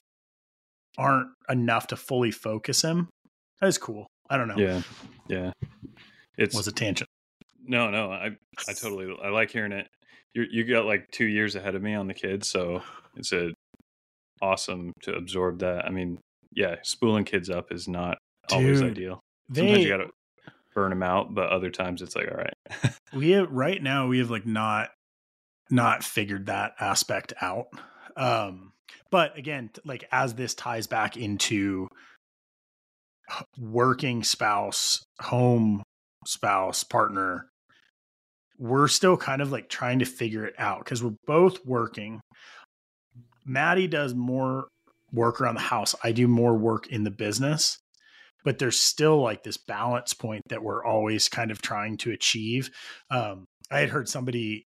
[0.98, 3.08] aren't enough to fully focus him
[3.60, 4.82] that is cool i don't know Yeah.
[5.28, 5.52] Yeah.
[6.36, 7.08] It's was a tangent
[7.64, 8.10] no, no.
[8.10, 8.30] I
[8.68, 9.88] I totally I like hearing it.
[10.34, 12.82] You you got like two years ahead of me on the kids, so
[13.16, 13.52] it's a
[14.42, 15.86] awesome to absorb that.
[15.86, 16.18] I mean,
[16.52, 18.18] yeah, spooling kids up is not
[18.50, 19.20] always Dude, ideal.
[19.54, 20.10] Sometimes you got to
[20.74, 22.94] burn them out, but other times it's like, all right.
[23.14, 24.90] we have right now we have like not
[25.70, 27.66] not figured that aspect out
[28.16, 28.72] um
[29.10, 31.88] but again like as this ties back into
[33.58, 35.82] working spouse home
[36.26, 37.46] spouse partner
[38.58, 42.20] we're still kind of like trying to figure it out because we're both working
[43.44, 44.68] maddie does more
[45.12, 47.78] work around the house i do more work in the business
[48.44, 52.70] but there's still like this balance point that we're always kind of trying to achieve
[53.10, 54.66] um, I had heard somebody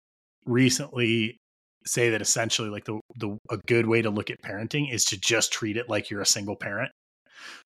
[0.45, 1.39] recently
[1.87, 5.19] say that essentially like the the a good way to look at parenting is to
[5.19, 6.91] just treat it like you're a single parent.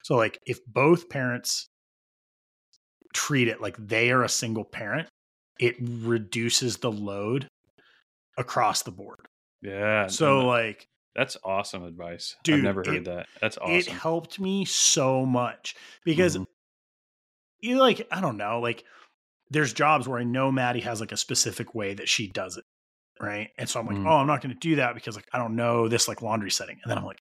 [0.04, 1.66] So like if both parents
[3.12, 5.08] treat it like they are a single parent,
[5.58, 7.48] it reduces the load
[8.38, 9.26] across the board.
[9.60, 10.06] Yeah.
[10.06, 12.36] So like that's awesome advice.
[12.42, 13.26] Dude, I've never heard it- that.
[13.40, 13.72] That's awesome.
[13.74, 15.74] it helped me so much
[16.04, 16.46] because Mhm.
[17.60, 18.84] you like I don't know like
[19.50, 22.64] there's jobs where I know Maddie has like a specific way that she does it,
[23.20, 23.50] right?
[23.58, 24.06] And so I'm like, Mhm.
[24.08, 26.50] oh, I'm not going to do that because like I don't know this like laundry
[26.50, 27.20] setting, and then I'm like,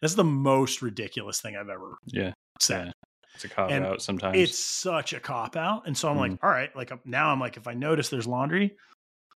[0.00, 2.32] that's the most ridiculous thing I've ever Yeah.
[2.60, 2.86] said.
[2.86, 2.92] Yeah.
[3.34, 4.36] It's a cop And out sometimes.
[4.36, 6.38] It's such a cop out, and so I'm like, Mhm.
[6.42, 8.76] all right, like now I'm like, if I notice there's laundry,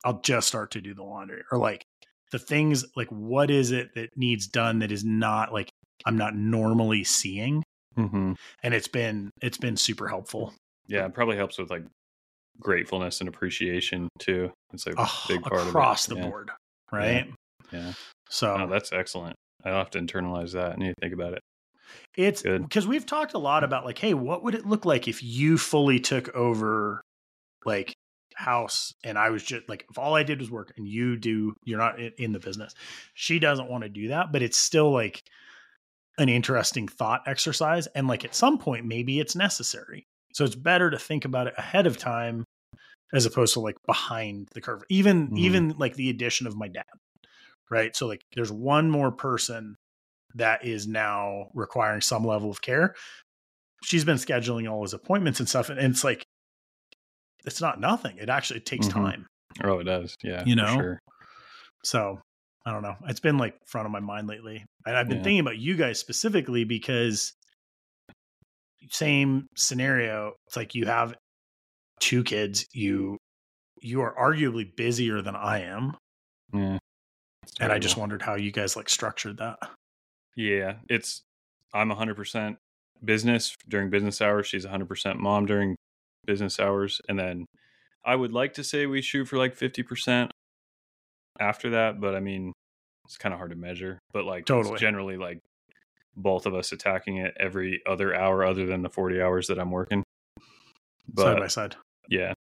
[0.05, 1.85] I'll just start to do the laundry, or like
[2.33, 5.68] the things like what is it that needs done that is not like
[6.05, 7.62] I'm not normally seeing,
[7.95, 10.53] hmm and it's been it's been super helpful.
[10.88, 11.07] Yeah.
[11.07, 11.85] It probably helps with like
[12.61, 14.51] gratefulness and appreciation too.
[14.73, 15.71] It's like a Oh, big part across of it.
[15.71, 16.29] Across the Yeah.
[16.29, 16.51] board,
[16.90, 17.31] right?
[17.73, 17.92] Yeah.
[18.29, 19.37] So Oh, that's excellent.
[19.64, 20.73] I'll have to internalize that.
[20.73, 21.40] I need to think about it.
[22.16, 25.23] it's because we've talked a lot about like, hey, what would it look like if
[25.23, 27.01] you fully took over
[27.64, 27.92] like
[28.37, 31.55] house and I was just like, if all I did was work and you do,
[31.64, 32.75] you're not in, the business.
[33.14, 35.23] She doesn't want to do that, but it's still like
[36.18, 37.87] an interesting thought exercise.
[37.88, 40.07] And like at some point, maybe it's necessary.
[40.35, 42.45] So it's better to think about it ahead of time
[43.12, 44.83] as opposed to like behind the curve.
[44.88, 45.38] Even Mhm.
[45.38, 46.85] even like the addition of my dad.
[47.71, 47.95] Right.
[47.97, 49.77] So like there's one more person
[50.35, 52.95] that is now requiring some level of care.
[53.85, 55.68] She's been scheduling all his appointments and stuff.
[55.68, 56.25] And it's like
[57.44, 58.16] it's not nothing.
[58.18, 58.92] It actually takes Mhm.
[58.92, 59.26] time.
[59.62, 60.14] Oh, it does.
[60.22, 60.42] Yeah.
[60.46, 60.74] You for know?
[60.74, 60.98] Sure.
[61.85, 62.20] So
[62.64, 62.96] I don't know.
[63.07, 64.64] It's been like front of my mind lately.
[64.87, 65.22] And I've been Yeah.
[65.24, 67.33] thinking about you guys specifically because
[68.90, 70.33] same scenario.
[70.46, 71.14] It's like you have
[72.00, 73.18] two kids, you
[73.85, 75.96] you are arguably busier than I am.
[76.52, 76.78] Yeah.
[77.59, 79.59] And I just wondered how you guys like structured that.
[80.37, 80.78] Yeah.
[80.88, 81.22] It's,
[81.74, 82.59] I'm 100%
[83.05, 84.46] business during business hours.
[84.46, 85.74] She's 100% mom during
[86.26, 87.00] business hours.
[87.08, 87.46] And then
[88.04, 90.30] I would like to say we shoot for like 50%
[91.40, 92.00] after that.
[92.00, 92.52] But I mean,
[93.04, 93.98] it's kind of hard to measure.
[94.12, 94.78] But like, it's Totally.
[94.78, 95.38] generally like
[96.16, 99.70] both of us attacking it every other hour other than the 40 hours that I'm
[99.70, 100.02] working.
[101.08, 101.76] But side by side.
[102.08, 102.32] Yeah,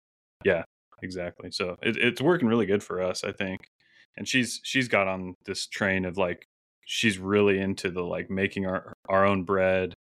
[0.43, 0.63] yeah,
[1.01, 1.51] exactly.
[1.51, 3.59] So it, it's working really good for us, I think.
[4.17, 6.45] And she's she's got on this train of like
[6.85, 9.93] she's really into the like making our our own bread,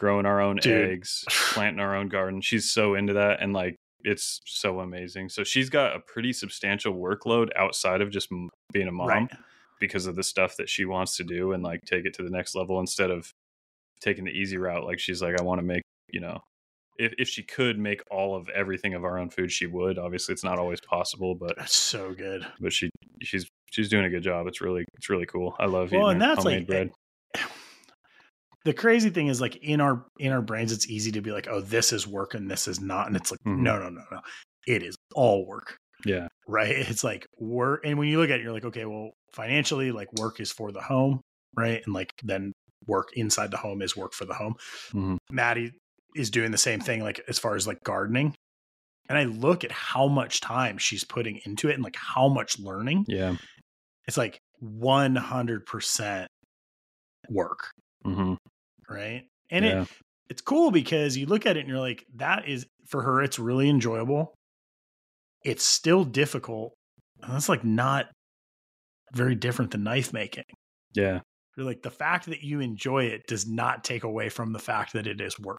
[0.00, 0.90] growing our own Dude.
[0.90, 2.40] eggs, planting our own garden.
[2.40, 5.28] She's so into that, and like it's so amazing.
[5.28, 8.28] So she's got a pretty substantial workload outside of just
[8.72, 9.30] being a mom Right.
[9.78, 12.30] because of the stuff that she wants to do and like take it to the
[12.30, 13.30] next level instead of
[14.00, 14.84] taking the easy route.
[14.84, 16.40] Like she's like, I want to make, you know,
[16.98, 19.98] if, if she could make all of everything of our own food, she would.
[19.98, 22.46] Obviously, it's not always possible, but That's so good.
[22.58, 22.88] but she
[23.22, 24.46] she's she's doing a good job.
[24.46, 25.54] It's really it's really cool.
[25.58, 26.90] I love Well, eating and that's like bread.
[28.64, 31.48] The crazy thing is like in our in our brains, it's easy to be like,
[31.48, 33.06] oh, this is work and this is not.
[33.06, 33.58] And it's like, Mhm.
[33.60, 34.20] no, no, no, no.
[34.66, 35.76] It is all work.
[36.04, 36.28] Yeah.
[36.46, 36.76] Right.
[36.90, 37.80] It's like work.
[37.84, 40.72] And when you look at it, you're like, okay, well, financially, like work is for
[40.72, 41.20] the home,
[41.56, 41.80] right?
[41.84, 42.52] And like then
[42.86, 44.54] work inside the home is work for the home.
[44.92, 45.16] Mhm.
[45.30, 45.72] Maddie
[46.16, 48.34] is doing the same thing, like as far as like gardening.
[49.08, 52.58] And I look at how much time she's putting into it and like how much
[52.58, 53.04] learning.
[53.08, 53.36] Yeah.
[54.06, 56.26] It's like 100%
[57.28, 57.70] work,
[58.04, 58.34] hmm
[58.90, 59.24] right?
[59.50, 59.82] And yeah.
[59.82, 59.88] it
[60.30, 63.38] it's cool because you look at it and you're like, that is for her, it's
[63.38, 64.34] really enjoyable.
[65.44, 66.72] It's still difficult.
[67.22, 68.06] And that's like not
[69.12, 70.44] very different than knife making.
[70.94, 71.20] yeah.
[71.56, 74.92] You're like the fact that you enjoy it does not take away from the fact
[74.92, 75.58] that it is work.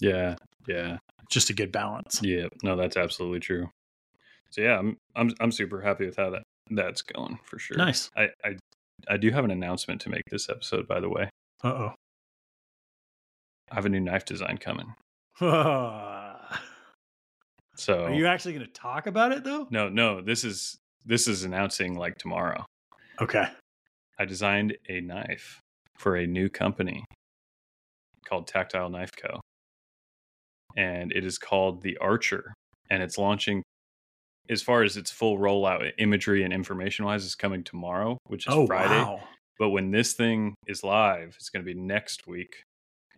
[0.00, 0.34] Yeah.
[0.66, 0.98] Yeah.
[1.30, 2.20] Just a good balance.
[2.22, 2.48] Yeah.
[2.64, 3.70] No, that's absolutely true.
[4.50, 7.76] So yeah, I'm I'm I'm super happy with how that that's going for sure.
[7.76, 8.10] Nice.
[8.16, 8.56] I I
[9.08, 11.30] I do have an announcement to make this episode, by the way.
[11.62, 11.90] Uh
[13.70, 14.94] I have a new knife design coming.
[17.78, 19.68] So Are you actually going to talk about it though?
[19.70, 22.66] no, no, this is this is announcing like tomorrow.
[23.20, 23.44] Okay.
[24.18, 25.60] I designed a knife
[25.96, 27.04] for a new company
[28.26, 29.40] called Tactile Knife Co.
[30.76, 32.52] And it is called the Archer.
[32.90, 33.62] And it's launching
[34.50, 38.54] as far as its full rollout imagery and information wise is coming tomorrow, which is
[38.54, 39.00] oh, Friday.
[39.00, 39.20] wow.
[39.58, 42.62] But when this thing is live, it's going to be next week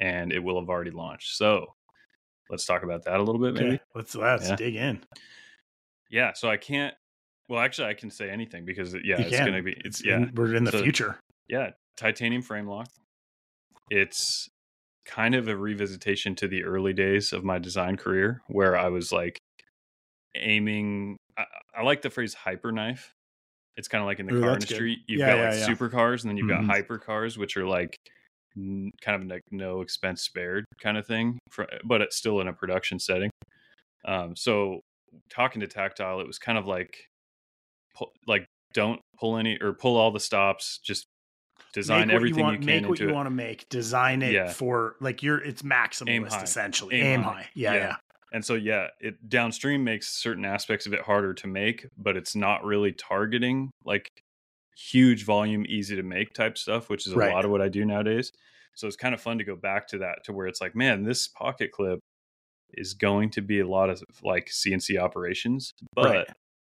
[0.00, 1.36] and it will have already launched.
[1.36, 1.74] So
[2.48, 3.66] let's talk about that a little bit, maybe.
[3.74, 3.80] Okay.
[3.94, 4.56] Let's, let's Yeah.
[4.56, 5.00] dig in.
[6.10, 6.32] Yeah.
[6.32, 6.94] So I can't,
[7.48, 10.16] well, actually, I can say anything because, yeah, You it's going to be, it's, yeah.
[10.16, 11.18] in- we're in the So- future.
[11.48, 12.88] yeah, titanium frame lock.
[13.90, 14.48] It's
[15.04, 19.12] kind of a revisitation to the early days of my design career where I was
[19.12, 19.38] like
[20.36, 21.16] aiming.
[21.36, 21.44] I,
[21.78, 23.14] I like the phrase hyper knife.
[23.76, 24.72] It's kind of like in the Ooh, car that's good.
[24.78, 24.98] industry.
[25.06, 26.66] You've Yeah, got yeah, like supercars and then you've Mhm.
[26.68, 27.96] got hypercars, which are like
[28.56, 32.48] n- kind of like no expense spared kind of thing, for, but it's still in
[32.48, 33.30] a production setting.
[34.04, 34.80] Um, so
[35.30, 36.96] talking to Tactile, it was kind of like,
[37.96, 40.78] pull, like don't pull any or pull all the stops.
[40.84, 41.04] Just
[41.72, 43.14] design make everything you, want, you make can what into you it.
[43.14, 43.68] want to make.
[43.68, 44.50] Design it Yeah.
[44.52, 45.38] for like you're.
[45.42, 46.96] It's maximalist essentially.
[46.96, 47.32] Aim Aim, high.
[47.32, 47.48] high.
[47.54, 47.78] Yeah, Yeah.
[47.80, 47.96] yeah.
[48.32, 52.36] And so yeah, it downstream makes certain aspects of it harder to make, but it's
[52.36, 54.08] not really targeting like
[54.90, 57.32] huge volume, easy to make type stuff, which is a Right.
[57.34, 58.32] lot of what I do nowadays.
[58.74, 61.02] So it's kind of fun to go back to that to where it's like, man,
[61.04, 61.98] this pocket clip
[62.74, 66.30] is going to be a lot of like CNC operations, but Right.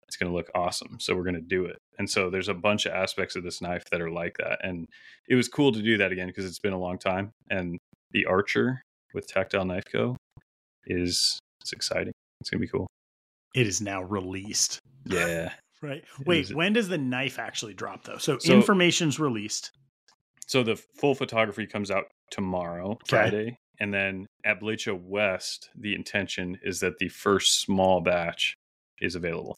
[0.08, 0.98] it's going to look awesome.
[1.00, 1.76] So we're going to do it.
[1.98, 4.58] And so there's a bunch of aspects of this knife that are like that.
[4.64, 4.86] And
[5.28, 7.30] it was cool to do that again because it's been a long time.
[7.50, 7.78] And
[8.10, 8.80] the Archer
[9.14, 10.16] with Tactile Knife Co.
[10.86, 12.12] is it's exciting.
[12.40, 12.86] It's gonna be cool.
[13.54, 14.78] It is now released.
[15.04, 15.52] Yeah.
[15.82, 16.04] Right.
[16.24, 18.16] Wait, when does the knife actually drop though?
[18.18, 19.72] So, So- information's released.
[20.46, 25.94] so the full photography comes out tomorrow, Friday, and then at Blade Show West, the
[25.94, 28.54] intention is that the first small batch
[29.00, 29.56] is available,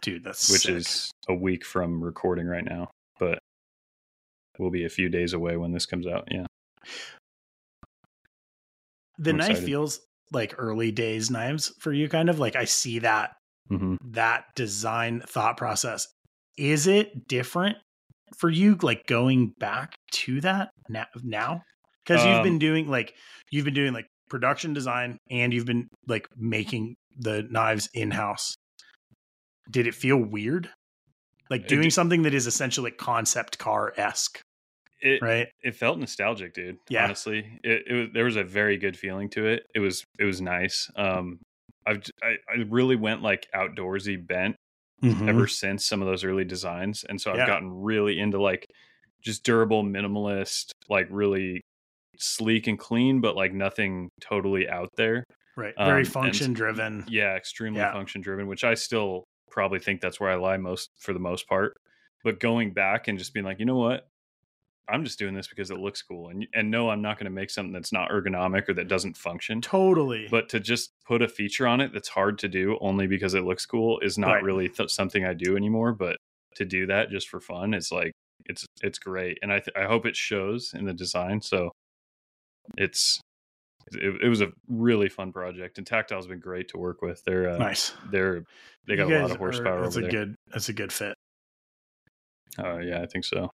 [0.00, 0.74] Dude, that's which sick.
[0.76, 3.38] is a week from recording right now, but
[4.58, 6.26] we'll be a few days away when this comes out.
[6.30, 6.46] Yeah.
[9.18, 9.66] the I'm knife excited.
[9.66, 10.00] feels
[10.32, 13.36] like early days knives for you kind of like I see that
[13.68, 16.06] hmm that design thought process.
[16.58, 17.76] Is it different
[18.38, 21.62] for you like going back to that now now?
[22.06, 23.14] Cuz you've Um, been doing like
[23.50, 28.54] you've been doing like production design and you've been like making the knives in-house.
[29.70, 30.70] Did it feel weird?
[31.50, 34.40] Like doing did- something that is essentially concept car-esque,
[35.00, 35.48] It right?
[35.62, 36.76] it felt nostalgic, dude.
[36.88, 37.04] Yeah.
[37.04, 39.64] Honestly, it, it was there was a very good feeling to it.
[39.74, 40.90] It was it was nice.
[40.96, 41.38] Um,
[41.86, 44.56] I've I, I really went like outdoorsy bent
[45.04, 47.46] ever since some of those early designs, and so I've Yeah.
[47.46, 48.66] gotten really into like
[49.20, 51.60] just durable, minimalist, like really
[52.18, 55.24] sleek and clean, but like nothing totally out there.
[55.56, 55.74] Right.
[55.76, 57.04] Um, Very and- function driven.
[57.08, 57.92] Yeah, extremely Yeah.
[57.92, 61.48] function driven, which I still probably think that's where I lie most for the most
[61.48, 61.74] part.
[62.24, 64.06] But going back and just being like, you know what?
[64.88, 66.28] I'm just doing this because it looks cool.
[66.28, 69.16] And and no, I'm not going to make something that's not ergonomic or that doesn't
[69.16, 69.60] function.
[69.60, 70.26] Totally.
[70.30, 73.44] But to just put a feature on it that's hard to do only because it
[73.44, 74.42] looks cool is not Right.
[74.42, 75.92] really th- something I do anymore.
[75.92, 76.16] But
[76.56, 78.12] to do that just for fun is like
[78.46, 81.40] it's it's great, and I th- I hope it shows in the design.
[81.40, 81.70] So
[82.76, 83.20] it's
[83.92, 87.22] it, it was a really fun project, and Tactile's been great to work with.
[87.24, 87.92] They're uh, nice.
[88.10, 88.44] they're
[88.88, 90.10] they got a lot of horsepower are- That's a there.
[90.10, 90.34] good.
[90.52, 91.14] That's a good fit.
[92.58, 93.50] Oh yeah, I think so.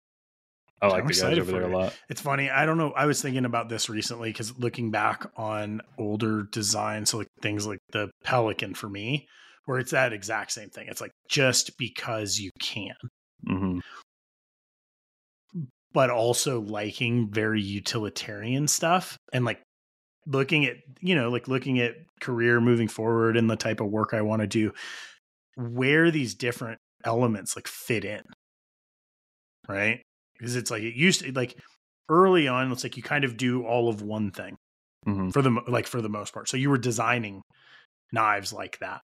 [0.82, 1.96] I like I'm the guys over there a lot.
[2.10, 2.50] It's funny.
[2.50, 2.92] I don't know.
[2.92, 7.66] I was thinking about this recently because looking back on older designs, so like things
[7.66, 9.26] like the Pelican for me,
[9.64, 10.88] where it's that exact same thing.
[10.88, 12.94] It's like just because you can.
[13.46, 13.78] Mm-hmm.
[15.92, 19.60] but also liking very utilitarian stuff and like
[20.26, 24.14] looking at you know like looking at career moving forward and the type of work
[24.14, 24.72] I want to do
[25.54, 28.22] where these different elements like fit in
[29.68, 30.00] right
[30.38, 31.56] because it's like it used to like
[32.08, 34.56] early on it's like you kind of do all of one thing
[35.06, 35.32] Mhm.
[35.32, 37.42] for the like for the most part so you were designing
[38.12, 39.00] knives like that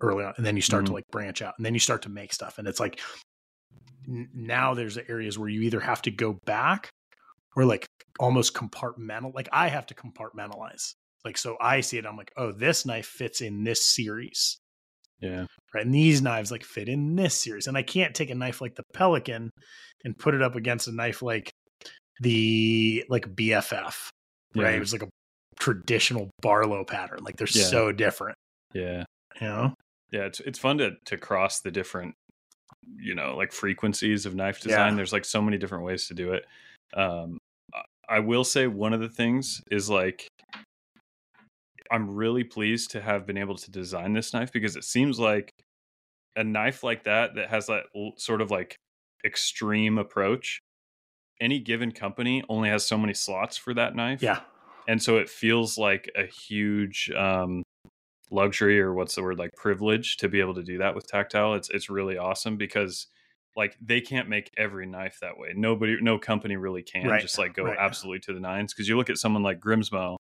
[0.00, 0.94] early on and then you start to Mhm.
[0.96, 3.00] like branch out and then you start to make stuff and it's like
[4.08, 6.90] n- now there's areas where you either have to go back
[7.56, 7.86] or like
[8.18, 10.94] almost compartmental like i have to compartmentalize
[11.24, 14.58] like so i see it i'm like oh this knife fits in this series
[15.22, 15.46] Yeah.
[15.72, 18.60] right and these knives like fit in this series and i can't take a knife
[18.60, 19.50] like the pelican
[20.04, 21.50] and put it up against a knife like
[22.20, 24.08] the like bff
[24.54, 24.76] right Yeah.
[24.76, 25.08] it was like a
[25.58, 27.64] traditional barlow pattern like they're Yeah.
[27.66, 28.36] so different
[28.74, 29.04] Yeah.
[29.40, 29.74] you know
[30.10, 32.14] Yeah, it's it's fun to to cross the different,
[32.98, 34.90] you know, like frequencies of knife design.
[34.92, 34.96] Yeah.
[34.96, 36.44] There's like so many different ways to do it.
[36.94, 37.38] Um,
[38.10, 40.28] I will say one of the things is like,
[41.92, 45.50] I'm really pleased to have been able to design this knife because it seems like
[46.36, 48.76] a knife like that that has that l- sort of like
[49.24, 50.60] extreme approach.
[51.40, 54.40] Any given company only has so many slots for that knife yeah
[54.88, 57.62] and so it feels like a huge um
[58.30, 61.54] luxury or what's the word like privilege to be able to do that with tactile
[61.54, 63.06] it's it's really awesome because
[63.56, 67.38] like they can't make every knife that way nobody no company really can Right, just
[67.38, 67.78] like go right.
[67.78, 70.16] absolutely to the nines because you look at someone like grimsmo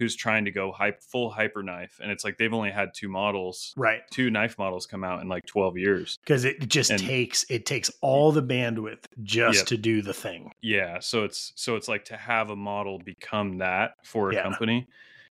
[0.00, 3.08] who's trying to go hype full hyper knife and it's like they've only had two
[3.08, 6.98] models right two knife models come out in like 12 years because it just And-
[7.00, 9.66] takes it takes all the bandwidth just Yep.
[9.66, 13.58] to do the thing yeah so it's so it's like to have a model become
[13.58, 14.42] that for a Yeah.
[14.42, 14.88] company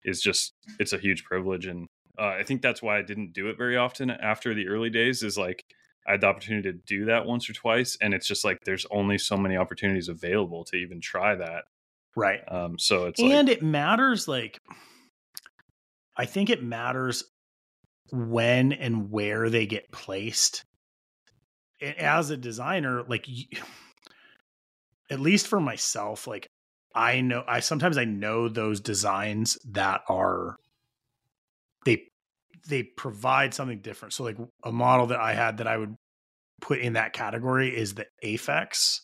[0.05, 1.87] is just it's a huge privilege and
[2.19, 5.23] uh, i think that's why i didn't do it very often after the early days
[5.23, 5.65] is like
[6.09, 8.87] i had the opportunity to do that once or twice and it's just like there's
[8.91, 11.65] only so many opportunities available to even try that
[12.17, 12.41] right.
[12.49, 14.59] Um so it's like and it matters like
[16.17, 17.25] i think it matters
[18.11, 20.65] when and where they get placed.
[21.81, 23.27] As a designer like
[25.11, 26.49] at least for myself like
[26.95, 30.57] i know i sometimes i know those designs that are
[31.85, 32.03] they
[32.69, 34.13] they provide something different.
[34.15, 35.95] So like a model that i had that i would
[36.61, 39.01] put in that category is the Aphex,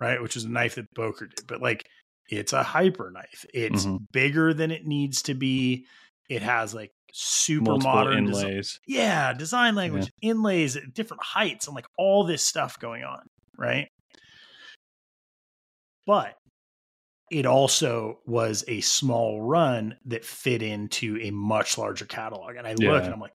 [0.00, 1.46] right which is a knife that boker did.
[1.46, 1.84] But like
[2.32, 3.44] it's a hyper knife.
[3.52, 4.06] It's Mhm.
[4.12, 5.86] bigger than it needs to be.
[6.28, 8.80] It has like super multiple modern inlays.
[8.86, 13.28] Yeah design language inlays at different heights and like all this stuff going on
[13.58, 13.88] right?
[16.06, 16.36] But
[17.30, 22.74] it also was a small run that fit into a much larger catalog and i
[22.74, 23.34] look and i'm like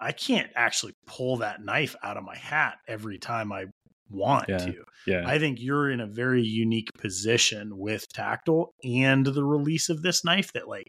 [0.00, 3.66] i can't actually pull that knife out of my hat every time i
[4.10, 4.58] want Yeah.
[4.58, 9.88] to yeah i think you're in a very unique position with tactile and the release
[9.88, 10.88] of this knife that like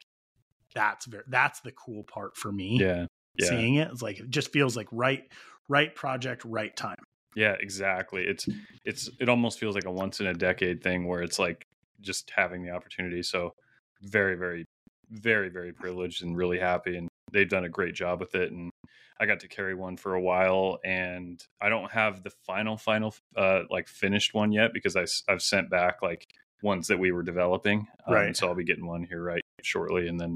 [0.74, 3.06] that's very that's the cool part for me yeah
[3.38, 3.90] yeah seeing it.
[3.92, 5.24] It's like it just feels like right,
[5.68, 6.96] right project, right time.
[7.36, 8.24] Yeah, exactly.
[8.24, 8.48] It's
[8.86, 11.66] it's it almost feels like a once in a decade thing where it's like
[12.02, 13.24] just having the opportunity.
[13.24, 13.54] So
[14.02, 14.64] very, very,
[15.10, 16.96] very, very privileged and really happy.
[16.98, 18.52] And they've done a great job with it.
[18.52, 18.72] And
[19.20, 23.16] I got to carry one for a while, and I don't have the final, final,
[23.36, 26.26] uh, like finished one yet because I I've sent back like
[26.62, 27.88] ones that we were developing.
[28.08, 28.38] Um, Right.
[28.38, 30.36] So I'll be getting one here right shortly, and then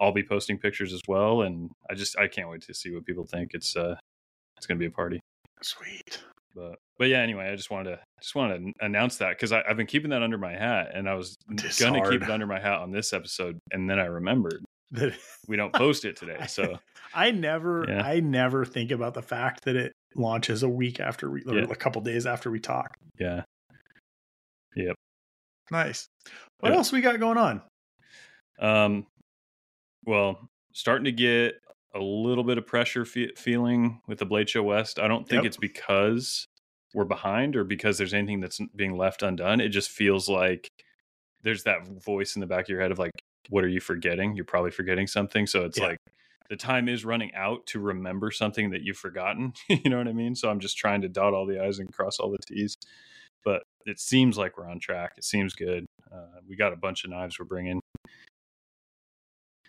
[0.00, 1.42] I'll be posting pictures as well.
[1.42, 3.50] And I just I can't wait to see what people think.
[3.54, 3.96] It's uh
[4.56, 5.20] it's gonna be a party
[5.62, 6.22] Sweet.
[6.54, 9.76] but but yeah anyway i just wanted to just wanted to announce that because i've
[9.76, 12.60] been keeping that under my hat and i was It's gonna keep it under my
[12.60, 14.64] hat on this episode and then i remembered
[15.48, 16.78] we don't post it today so
[17.14, 18.02] I never, Yeah.
[18.02, 21.66] I never think about the fact that it launches a week after we, Yeah.
[21.70, 22.96] a couple days after we talk.
[23.18, 23.42] yeah
[24.76, 24.96] Yep.
[25.70, 26.06] Nice.
[26.60, 26.76] What Yeah.
[26.78, 27.62] else we got going on?
[28.60, 29.06] um
[30.06, 31.54] well starting to get
[31.94, 35.42] a little bit of pressure fe- feeling with the blade show west i don't think
[35.42, 35.46] Yep.
[35.46, 36.44] it's because
[36.94, 40.68] we're behind or because there's anything that's being left undone it just feels like
[41.42, 43.10] there's that voice in the back of your head of like
[43.50, 45.88] what are you forgetting you're probably forgetting something so it's Yeah.
[45.88, 45.98] like
[46.50, 50.12] the time is running out to remember something that you've forgotten you know what i
[50.12, 52.76] mean so i'm just trying to dot all the i's and cross all the t's
[53.44, 57.04] but it seems like we're on track it seems good uh, we got a bunch
[57.04, 57.80] of knives we're bringing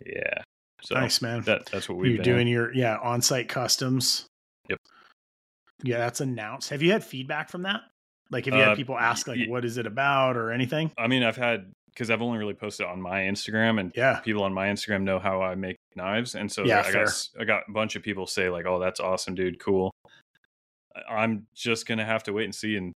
[0.04, 0.42] yeah
[0.82, 1.40] so nice, man.
[1.42, 4.26] that that's what we've You're been doing your, yeah, on-site customs.
[4.68, 4.78] Yep.
[5.82, 6.68] Yeah, that's announced.
[6.68, 7.80] Have you had feedback from that?
[8.30, 10.92] Like, have you had Uh, people ask, like, y- what is it about or anything?
[10.98, 14.20] i mean i've had because i've only really posted on my instagram and Yeah.
[14.20, 17.04] people on my instagram know how i make knives and so Yeah, i fair.
[17.06, 19.90] got i got a bunch of people say like oh that's awesome dude cool
[20.94, 22.92] I- i'm just gonna have to wait and see and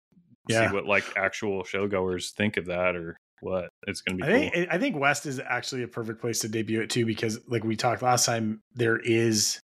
[0.47, 0.67] Yeah.
[0.69, 3.69] see what like actual showgoers think of that or what.
[3.87, 4.49] It's going to I be cool.
[4.51, 7.63] think I think West is actually a perfect place to debut it too because like
[7.63, 9.61] we talked last time, there is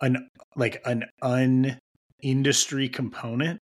[0.00, 1.76] an like an un
[2.22, 3.58] industry component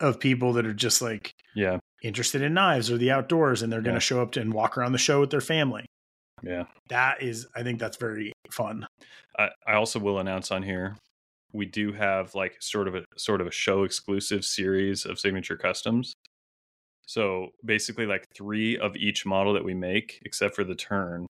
[0.00, 3.82] of people that are just like yeah, interested in knives or the outdoors and they're
[3.82, 5.86] going to show up and walk around the show with their family.
[6.42, 6.64] yeah.
[6.88, 8.86] That is I think that's very fun.
[9.38, 10.96] I, I also will announce on here
[11.52, 15.56] we do have like sort of a sort of a show exclusive series of signature
[15.56, 16.14] customs.
[17.06, 21.26] So basically, like three of each model that we make, except for the turn,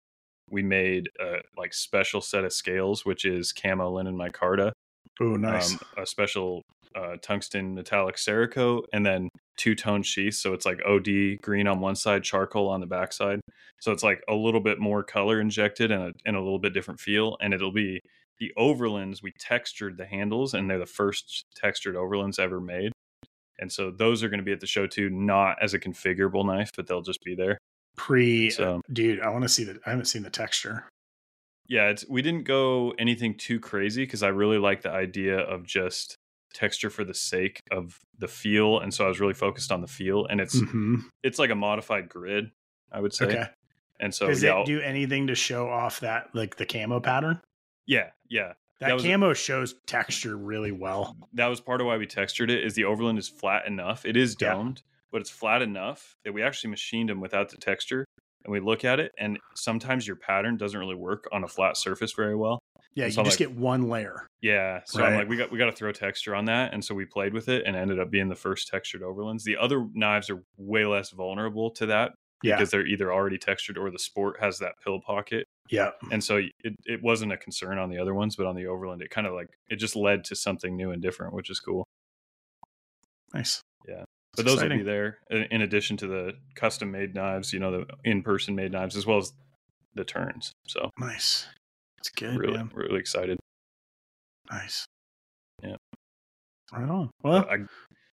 [0.50, 4.72] we made a like special set of scales, which is camo linen micarta,
[5.20, 5.72] Oh, nice.
[5.72, 6.62] um, a special
[6.94, 10.34] uh, tungsten metallic Cerakote, and then two tone sheath.
[10.34, 13.40] So it's like OD green on one side, charcoal on the backside.
[13.80, 16.74] So it's like a little bit more color injected and a, and a little bit
[16.74, 17.36] different feel.
[17.40, 18.00] And it'll be
[18.38, 19.22] the overlands.
[19.22, 22.92] We textured the handles, and they're the first textured overlands ever made.
[23.60, 26.46] And so those are going to be at the show too, not as a configurable
[26.46, 27.58] knife, but they'll just be there.
[27.96, 30.84] Pre So dude, I want to see the I haven't seen the texture.
[31.70, 35.64] Yeah, it's we didn't go anything too crazy because I really like the idea of
[35.64, 36.16] just
[36.52, 39.86] texture for the sake of the feel, and so I was really focused on the
[39.86, 41.02] feel, and it's Mhm.
[41.22, 42.50] it's like a modified grid,
[42.92, 43.26] I would say.
[43.26, 43.46] Okay.
[44.00, 47.00] And so Does yeah, it I'll- do anything to show off that like the camo
[47.00, 47.40] pattern?
[47.86, 48.54] yeah, yeah.
[48.80, 51.16] That, That was- camo shows texture really well.
[51.34, 52.64] That was part of why we textured it.
[52.64, 54.04] Is the overland is flat enough?
[54.06, 54.54] It is Yeah.
[54.54, 58.06] domed, but it's flat enough that we actually machined them without the texture.
[58.44, 61.76] And we look at it, and sometimes your pattern doesn't really work on a flat
[61.76, 62.58] surface very well.
[62.94, 64.26] Yeah, And you I'm just like- get one layer.
[64.40, 66.94] Yeah, so I'm like, we got we got to throw texture on that, and so
[66.94, 69.42] we played with it, and ended up being the first textured overlands.
[69.44, 72.12] The other knives are way less vulnerable to that
[72.42, 72.56] Yeah.
[72.56, 75.90] because they're either already textured or the sport has that pill pocket, Yeah.
[76.10, 79.02] and so it it wasn't a concern on the other ones, but on the overland,
[79.02, 81.84] it kind of like it just led to something new and different, which is cool.
[83.34, 83.60] Nice.
[83.86, 84.04] Yeah.
[84.36, 87.70] But those will be there in in addition to the custom made knives, you know,
[87.72, 89.32] the in person made knives as well as
[89.94, 90.52] the turns.
[90.68, 91.46] So Nice.
[91.98, 92.70] It's good, really, man.
[92.72, 93.38] really excited.
[94.50, 94.86] Nice.
[95.62, 95.76] Yeah.
[96.72, 97.10] Right on.
[97.22, 97.58] Well, I,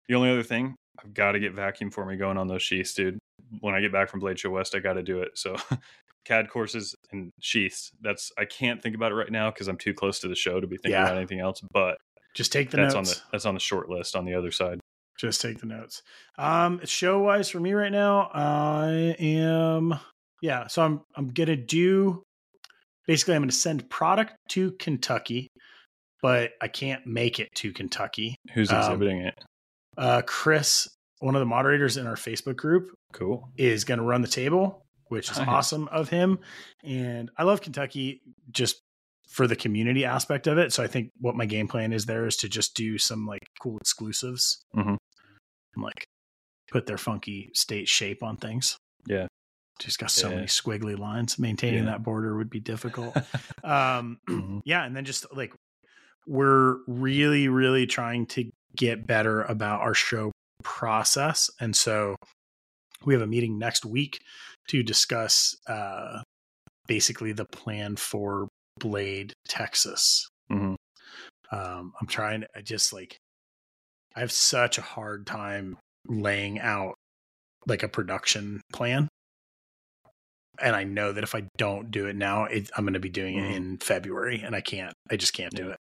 [0.09, 2.95] the only other thing, I've got to get vacuum for me going on those sheaths,
[2.95, 3.19] dude.
[3.61, 5.31] When I get back from Blade Show West, I got to do it.
[5.35, 5.57] So,
[6.25, 7.91] CAD courses and sheaths.
[8.01, 10.61] That's I can't think about it right now because I'm too close to the show
[10.61, 11.05] to be thinking Yeah.
[11.07, 11.61] about anything else.
[11.73, 11.97] But
[12.35, 13.11] just take the that's notes.
[13.11, 14.79] on the that's on the short list on the other side.
[15.19, 16.03] Just take the notes.
[16.39, 19.95] Um, show wise for me right now, I am
[20.41, 20.67] yeah.
[20.67, 22.23] So I'm I'm gonna do
[23.07, 25.49] basically I'm gonna send product to Kentucky,
[26.23, 28.37] but I can't make it to Kentucky.
[28.55, 29.35] Who's Um, exhibiting it?
[29.97, 30.89] Uh, Chris,
[31.21, 33.49] one of the moderators in our Facebook group, Cool.
[33.57, 36.39] is going to run the table, which is awesome of him.
[36.83, 38.81] And I love Kentucky just
[39.33, 40.73] for the community aspect of it.
[40.73, 43.41] So I think what my game plan is there is to just do some like
[43.61, 44.97] cool exclusives, Mhm.
[45.75, 46.05] and like
[46.71, 48.77] put their funky state shape on things.
[49.07, 49.27] Yeah.
[49.79, 50.35] Just got so Yeah.
[50.37, 51.39] many squiggly lines.
[51.39, 51.93] Maintaining Yeah.
[51.93, 53.17] that border would be difficult.
[53.65, 54.61] um, Mhm.
[54.67, 55.55] yeah, and then just like
[56.27, 60.31] we're really, really trying to get better about our show
[60.63, 62.17] process, and so
[63.05, 64.21] we have a meeting next week
[64.69, 66.23] to discuss uh,
[66.87, 68.47] basically the plan for
[68.79, 70.29] Blade Texas.
[70.51, 70.77] Mhm.
[71.51, 72.45] Um, I'm trying.
[72.57, 73.17] I just like
[74.15, 76.95] I have such a hard time laying out
[77.67, 79.09] like a production plan.
[80.61, 83.09] And I know that if I don't do it now, it, I'm going to be
[83.09, 83.57] doing it Mhm.
[83.57, 84.93] in February, and I can't.
[85.11, 85.79] I just can't do it.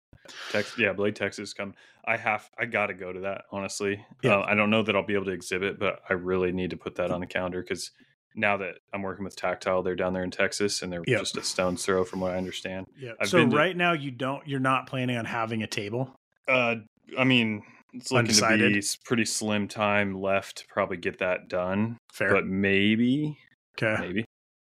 [0.52, 1.74] Tex- yeah, Blade Texas come.
[2.04, 2.50] I have.
[2.58, 3.46] I got to go to that.
[3.52, 4.38] Honestly, Yeah.
[4.40, 6.78] uh, I don't know that I'll be able to exhibit, but I really need to
[6.78, 7.92] put that on the calendar because
[8.38, 11.18] now that I'm working with Tactile, they're down there in Texas, and they're Yeah.
[11.18, 12.86] just a stone's throw from what I understand.
[12.98, 13.14] Yeah.
[13.26, 14.48] So to- right now, you don't.
[14.48, 16.16] You're not planning on having a table.
[16.48, 16.76] Uh,
[17.18, 17.64] I mean,
[17.94, 22.32] it's looking to be pretty slim time left to probably get that done, Fair.
[22.32, 23.38] but maybe,
[23.82, 24.00] okay.
[24.02, 24.26] maybe.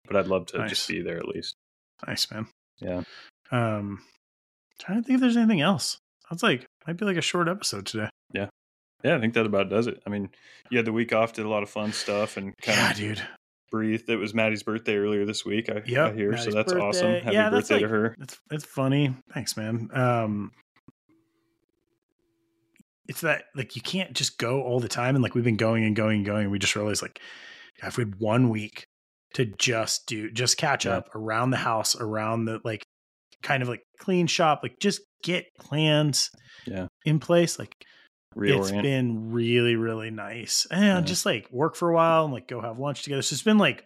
[0.06, 0.70] But I'd love to Nice.
[0.70, 1.54] just be there at least.
[2.06, 2.48] Nice man.
[2.80, 3.02] Yeah.
[3.52, 4.02] Um,
[4.80, 5.98] trying to think if there's anything else.
[6.28, 8.08] Sounds like might be like a short episode today.
[8.34, 8.48] Yeah.
[9.04, 10.02] Yeah, I think that about does it.
[10.06, 10.30] I mean,
[10.70, 12.96] you had the week off, did a lot of fun stuff, and kind Yeah, of
[12.96, 13.22] dude.
[13.72, 14.08] Breathed.
[14.08, 15.68] It was Maddie's birthday earlier this week.
[15.68, 17.06] I, Yep, I hear, so Maddie's that's awesome.
[17.06, 17.20] birthday.
[17.24, 18.16] Happy Yeah, that's birthday to her.
[18.20, 19.14] It's it's funny.
[19.34, 19.88] Thanks, man.
[19.92, 20.52] Um,
[23.08, 25.84] it's that like you can't just go all the time, and like we've been going
[25.84, 26.42] and going and going.
[26.44, 27.20] And we just realized like
[27.82, 28.86] if we had one week
[29.34, 30.98] to just do just catch Yeah.
[30.98, 32.84] up around the house, around the like
[33.42, 36.30] kind of like clean shop, like just get plans
[36.66, 36.86] Yeah.
[37.04, 37.74] in place, like
[38.36, 38.82] it's Reorient.
[38.82, 41.00] been really really nice and Yeah.
[41.00, 43.58] just like work for a while and like go have lunch together so it's been
[43.58, 43.84] like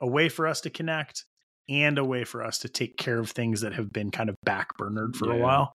[0.00, 1.24] a way for us to connect
[1.68, 4.36] and a way for us to take care of things that have been kind of
[4.46, 5.72] backburnered for a while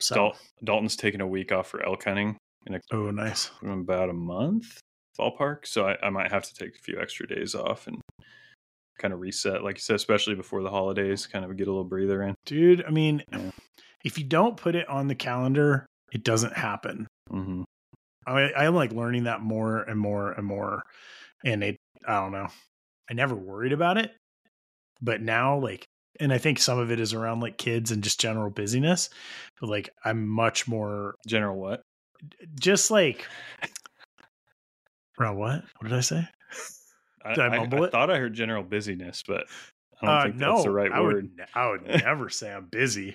[0.00, 3.50] so Dal- Dalton's taking a week off for elk hunting, in, a, Oh, nice.
[3.62, 4.78] about a month
[5.20, 5.66] ballpark.
[5.66, 8.00] So I, I might have to take a few extra days off and
[8.98, 11.84] kind of reset, like you said, especially before the holidays, kind of get a little
[11.84, 12.34] breather in.
[12.46, 13.50] Dude, I mean, Yeah.
[14.04, 17.06] if you don't put it on the calendar, it doesn't happen.
[17.30, 17.62] Hmm
[18.26, 20.82] I, I'm like learning that more and more and more.
[21.44, 22.48] And it, I don't know.
[23.10, 24.12] I never worried about it,
[25.02, 25.86] but now, like,
[26.20, 29.10] and I think some of it is around like kids and just general busyness.
[29.60, 31.82] But like, I'm much more General what?
[32.60, 33.26] just like
[35.20, 35.64] around what?
[35.78, 36.28] What did I say?
[37.24, 37.92] I, Did I mumble it?
[37.92, 39.46] thought I heard general busyness, but
[40.00, 41.14] I don't Uh, think no, that's the right I word.
[41.14, 43.14] would, I would never say I'm busy.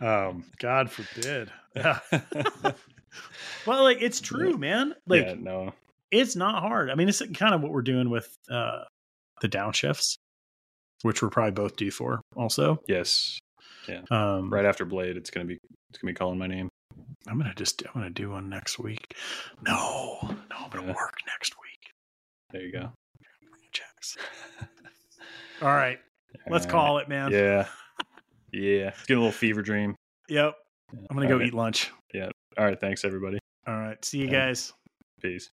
[0.00, 1.52] Um, God forbid.
[3.66, 4.94] well, like it's true, man.
[5.06, 5.72] Like yeah, no.
[6.10, 6.90] it's not hard.
[6.90, 8.84] I mean, it's kind of what we're doing with uh
[9.40, 10.16] the downshifts,
[11.02, 12.80] which we're probably both due for also.
[12.88, 13.38] Yes.
[14.10, 15.58] Um Right after Blade, it's gonna be
[15.90, 16.68] it's gonna be calling my name.
[17.26, 19.14] I'm gonna just I'm gonna do one next week.
[19.66, 20.94] No, no, I'm gonna Yeah.
[20.94, 21.92] work next week.
[22.50, 22.90] There you go.
[23.72, 24.16] Checks.
[25.62, 25.98] All right.
[26.48, 27.32] Let's All call it, man.
[27.32, 27.66] Yeah.
[28.50, 28.84] Yeah.
[28.86, 29.94] Let's get a little fever dream.
[30.30, 30.54] Yep.
[30.94, 30.98] Yeah.
[31.10, 31.48] I'm gonna All go right.
[31.48, 31.92] eat lunch.
[32.56, 32.80] All right.
[32.80, 33.38] Thanks everybody.
[33.66, 34.02] All right.
[34.04, 34.46] See you Yeah.
[34.46, 34.72] guys.
[35.20, 35.50] Peace.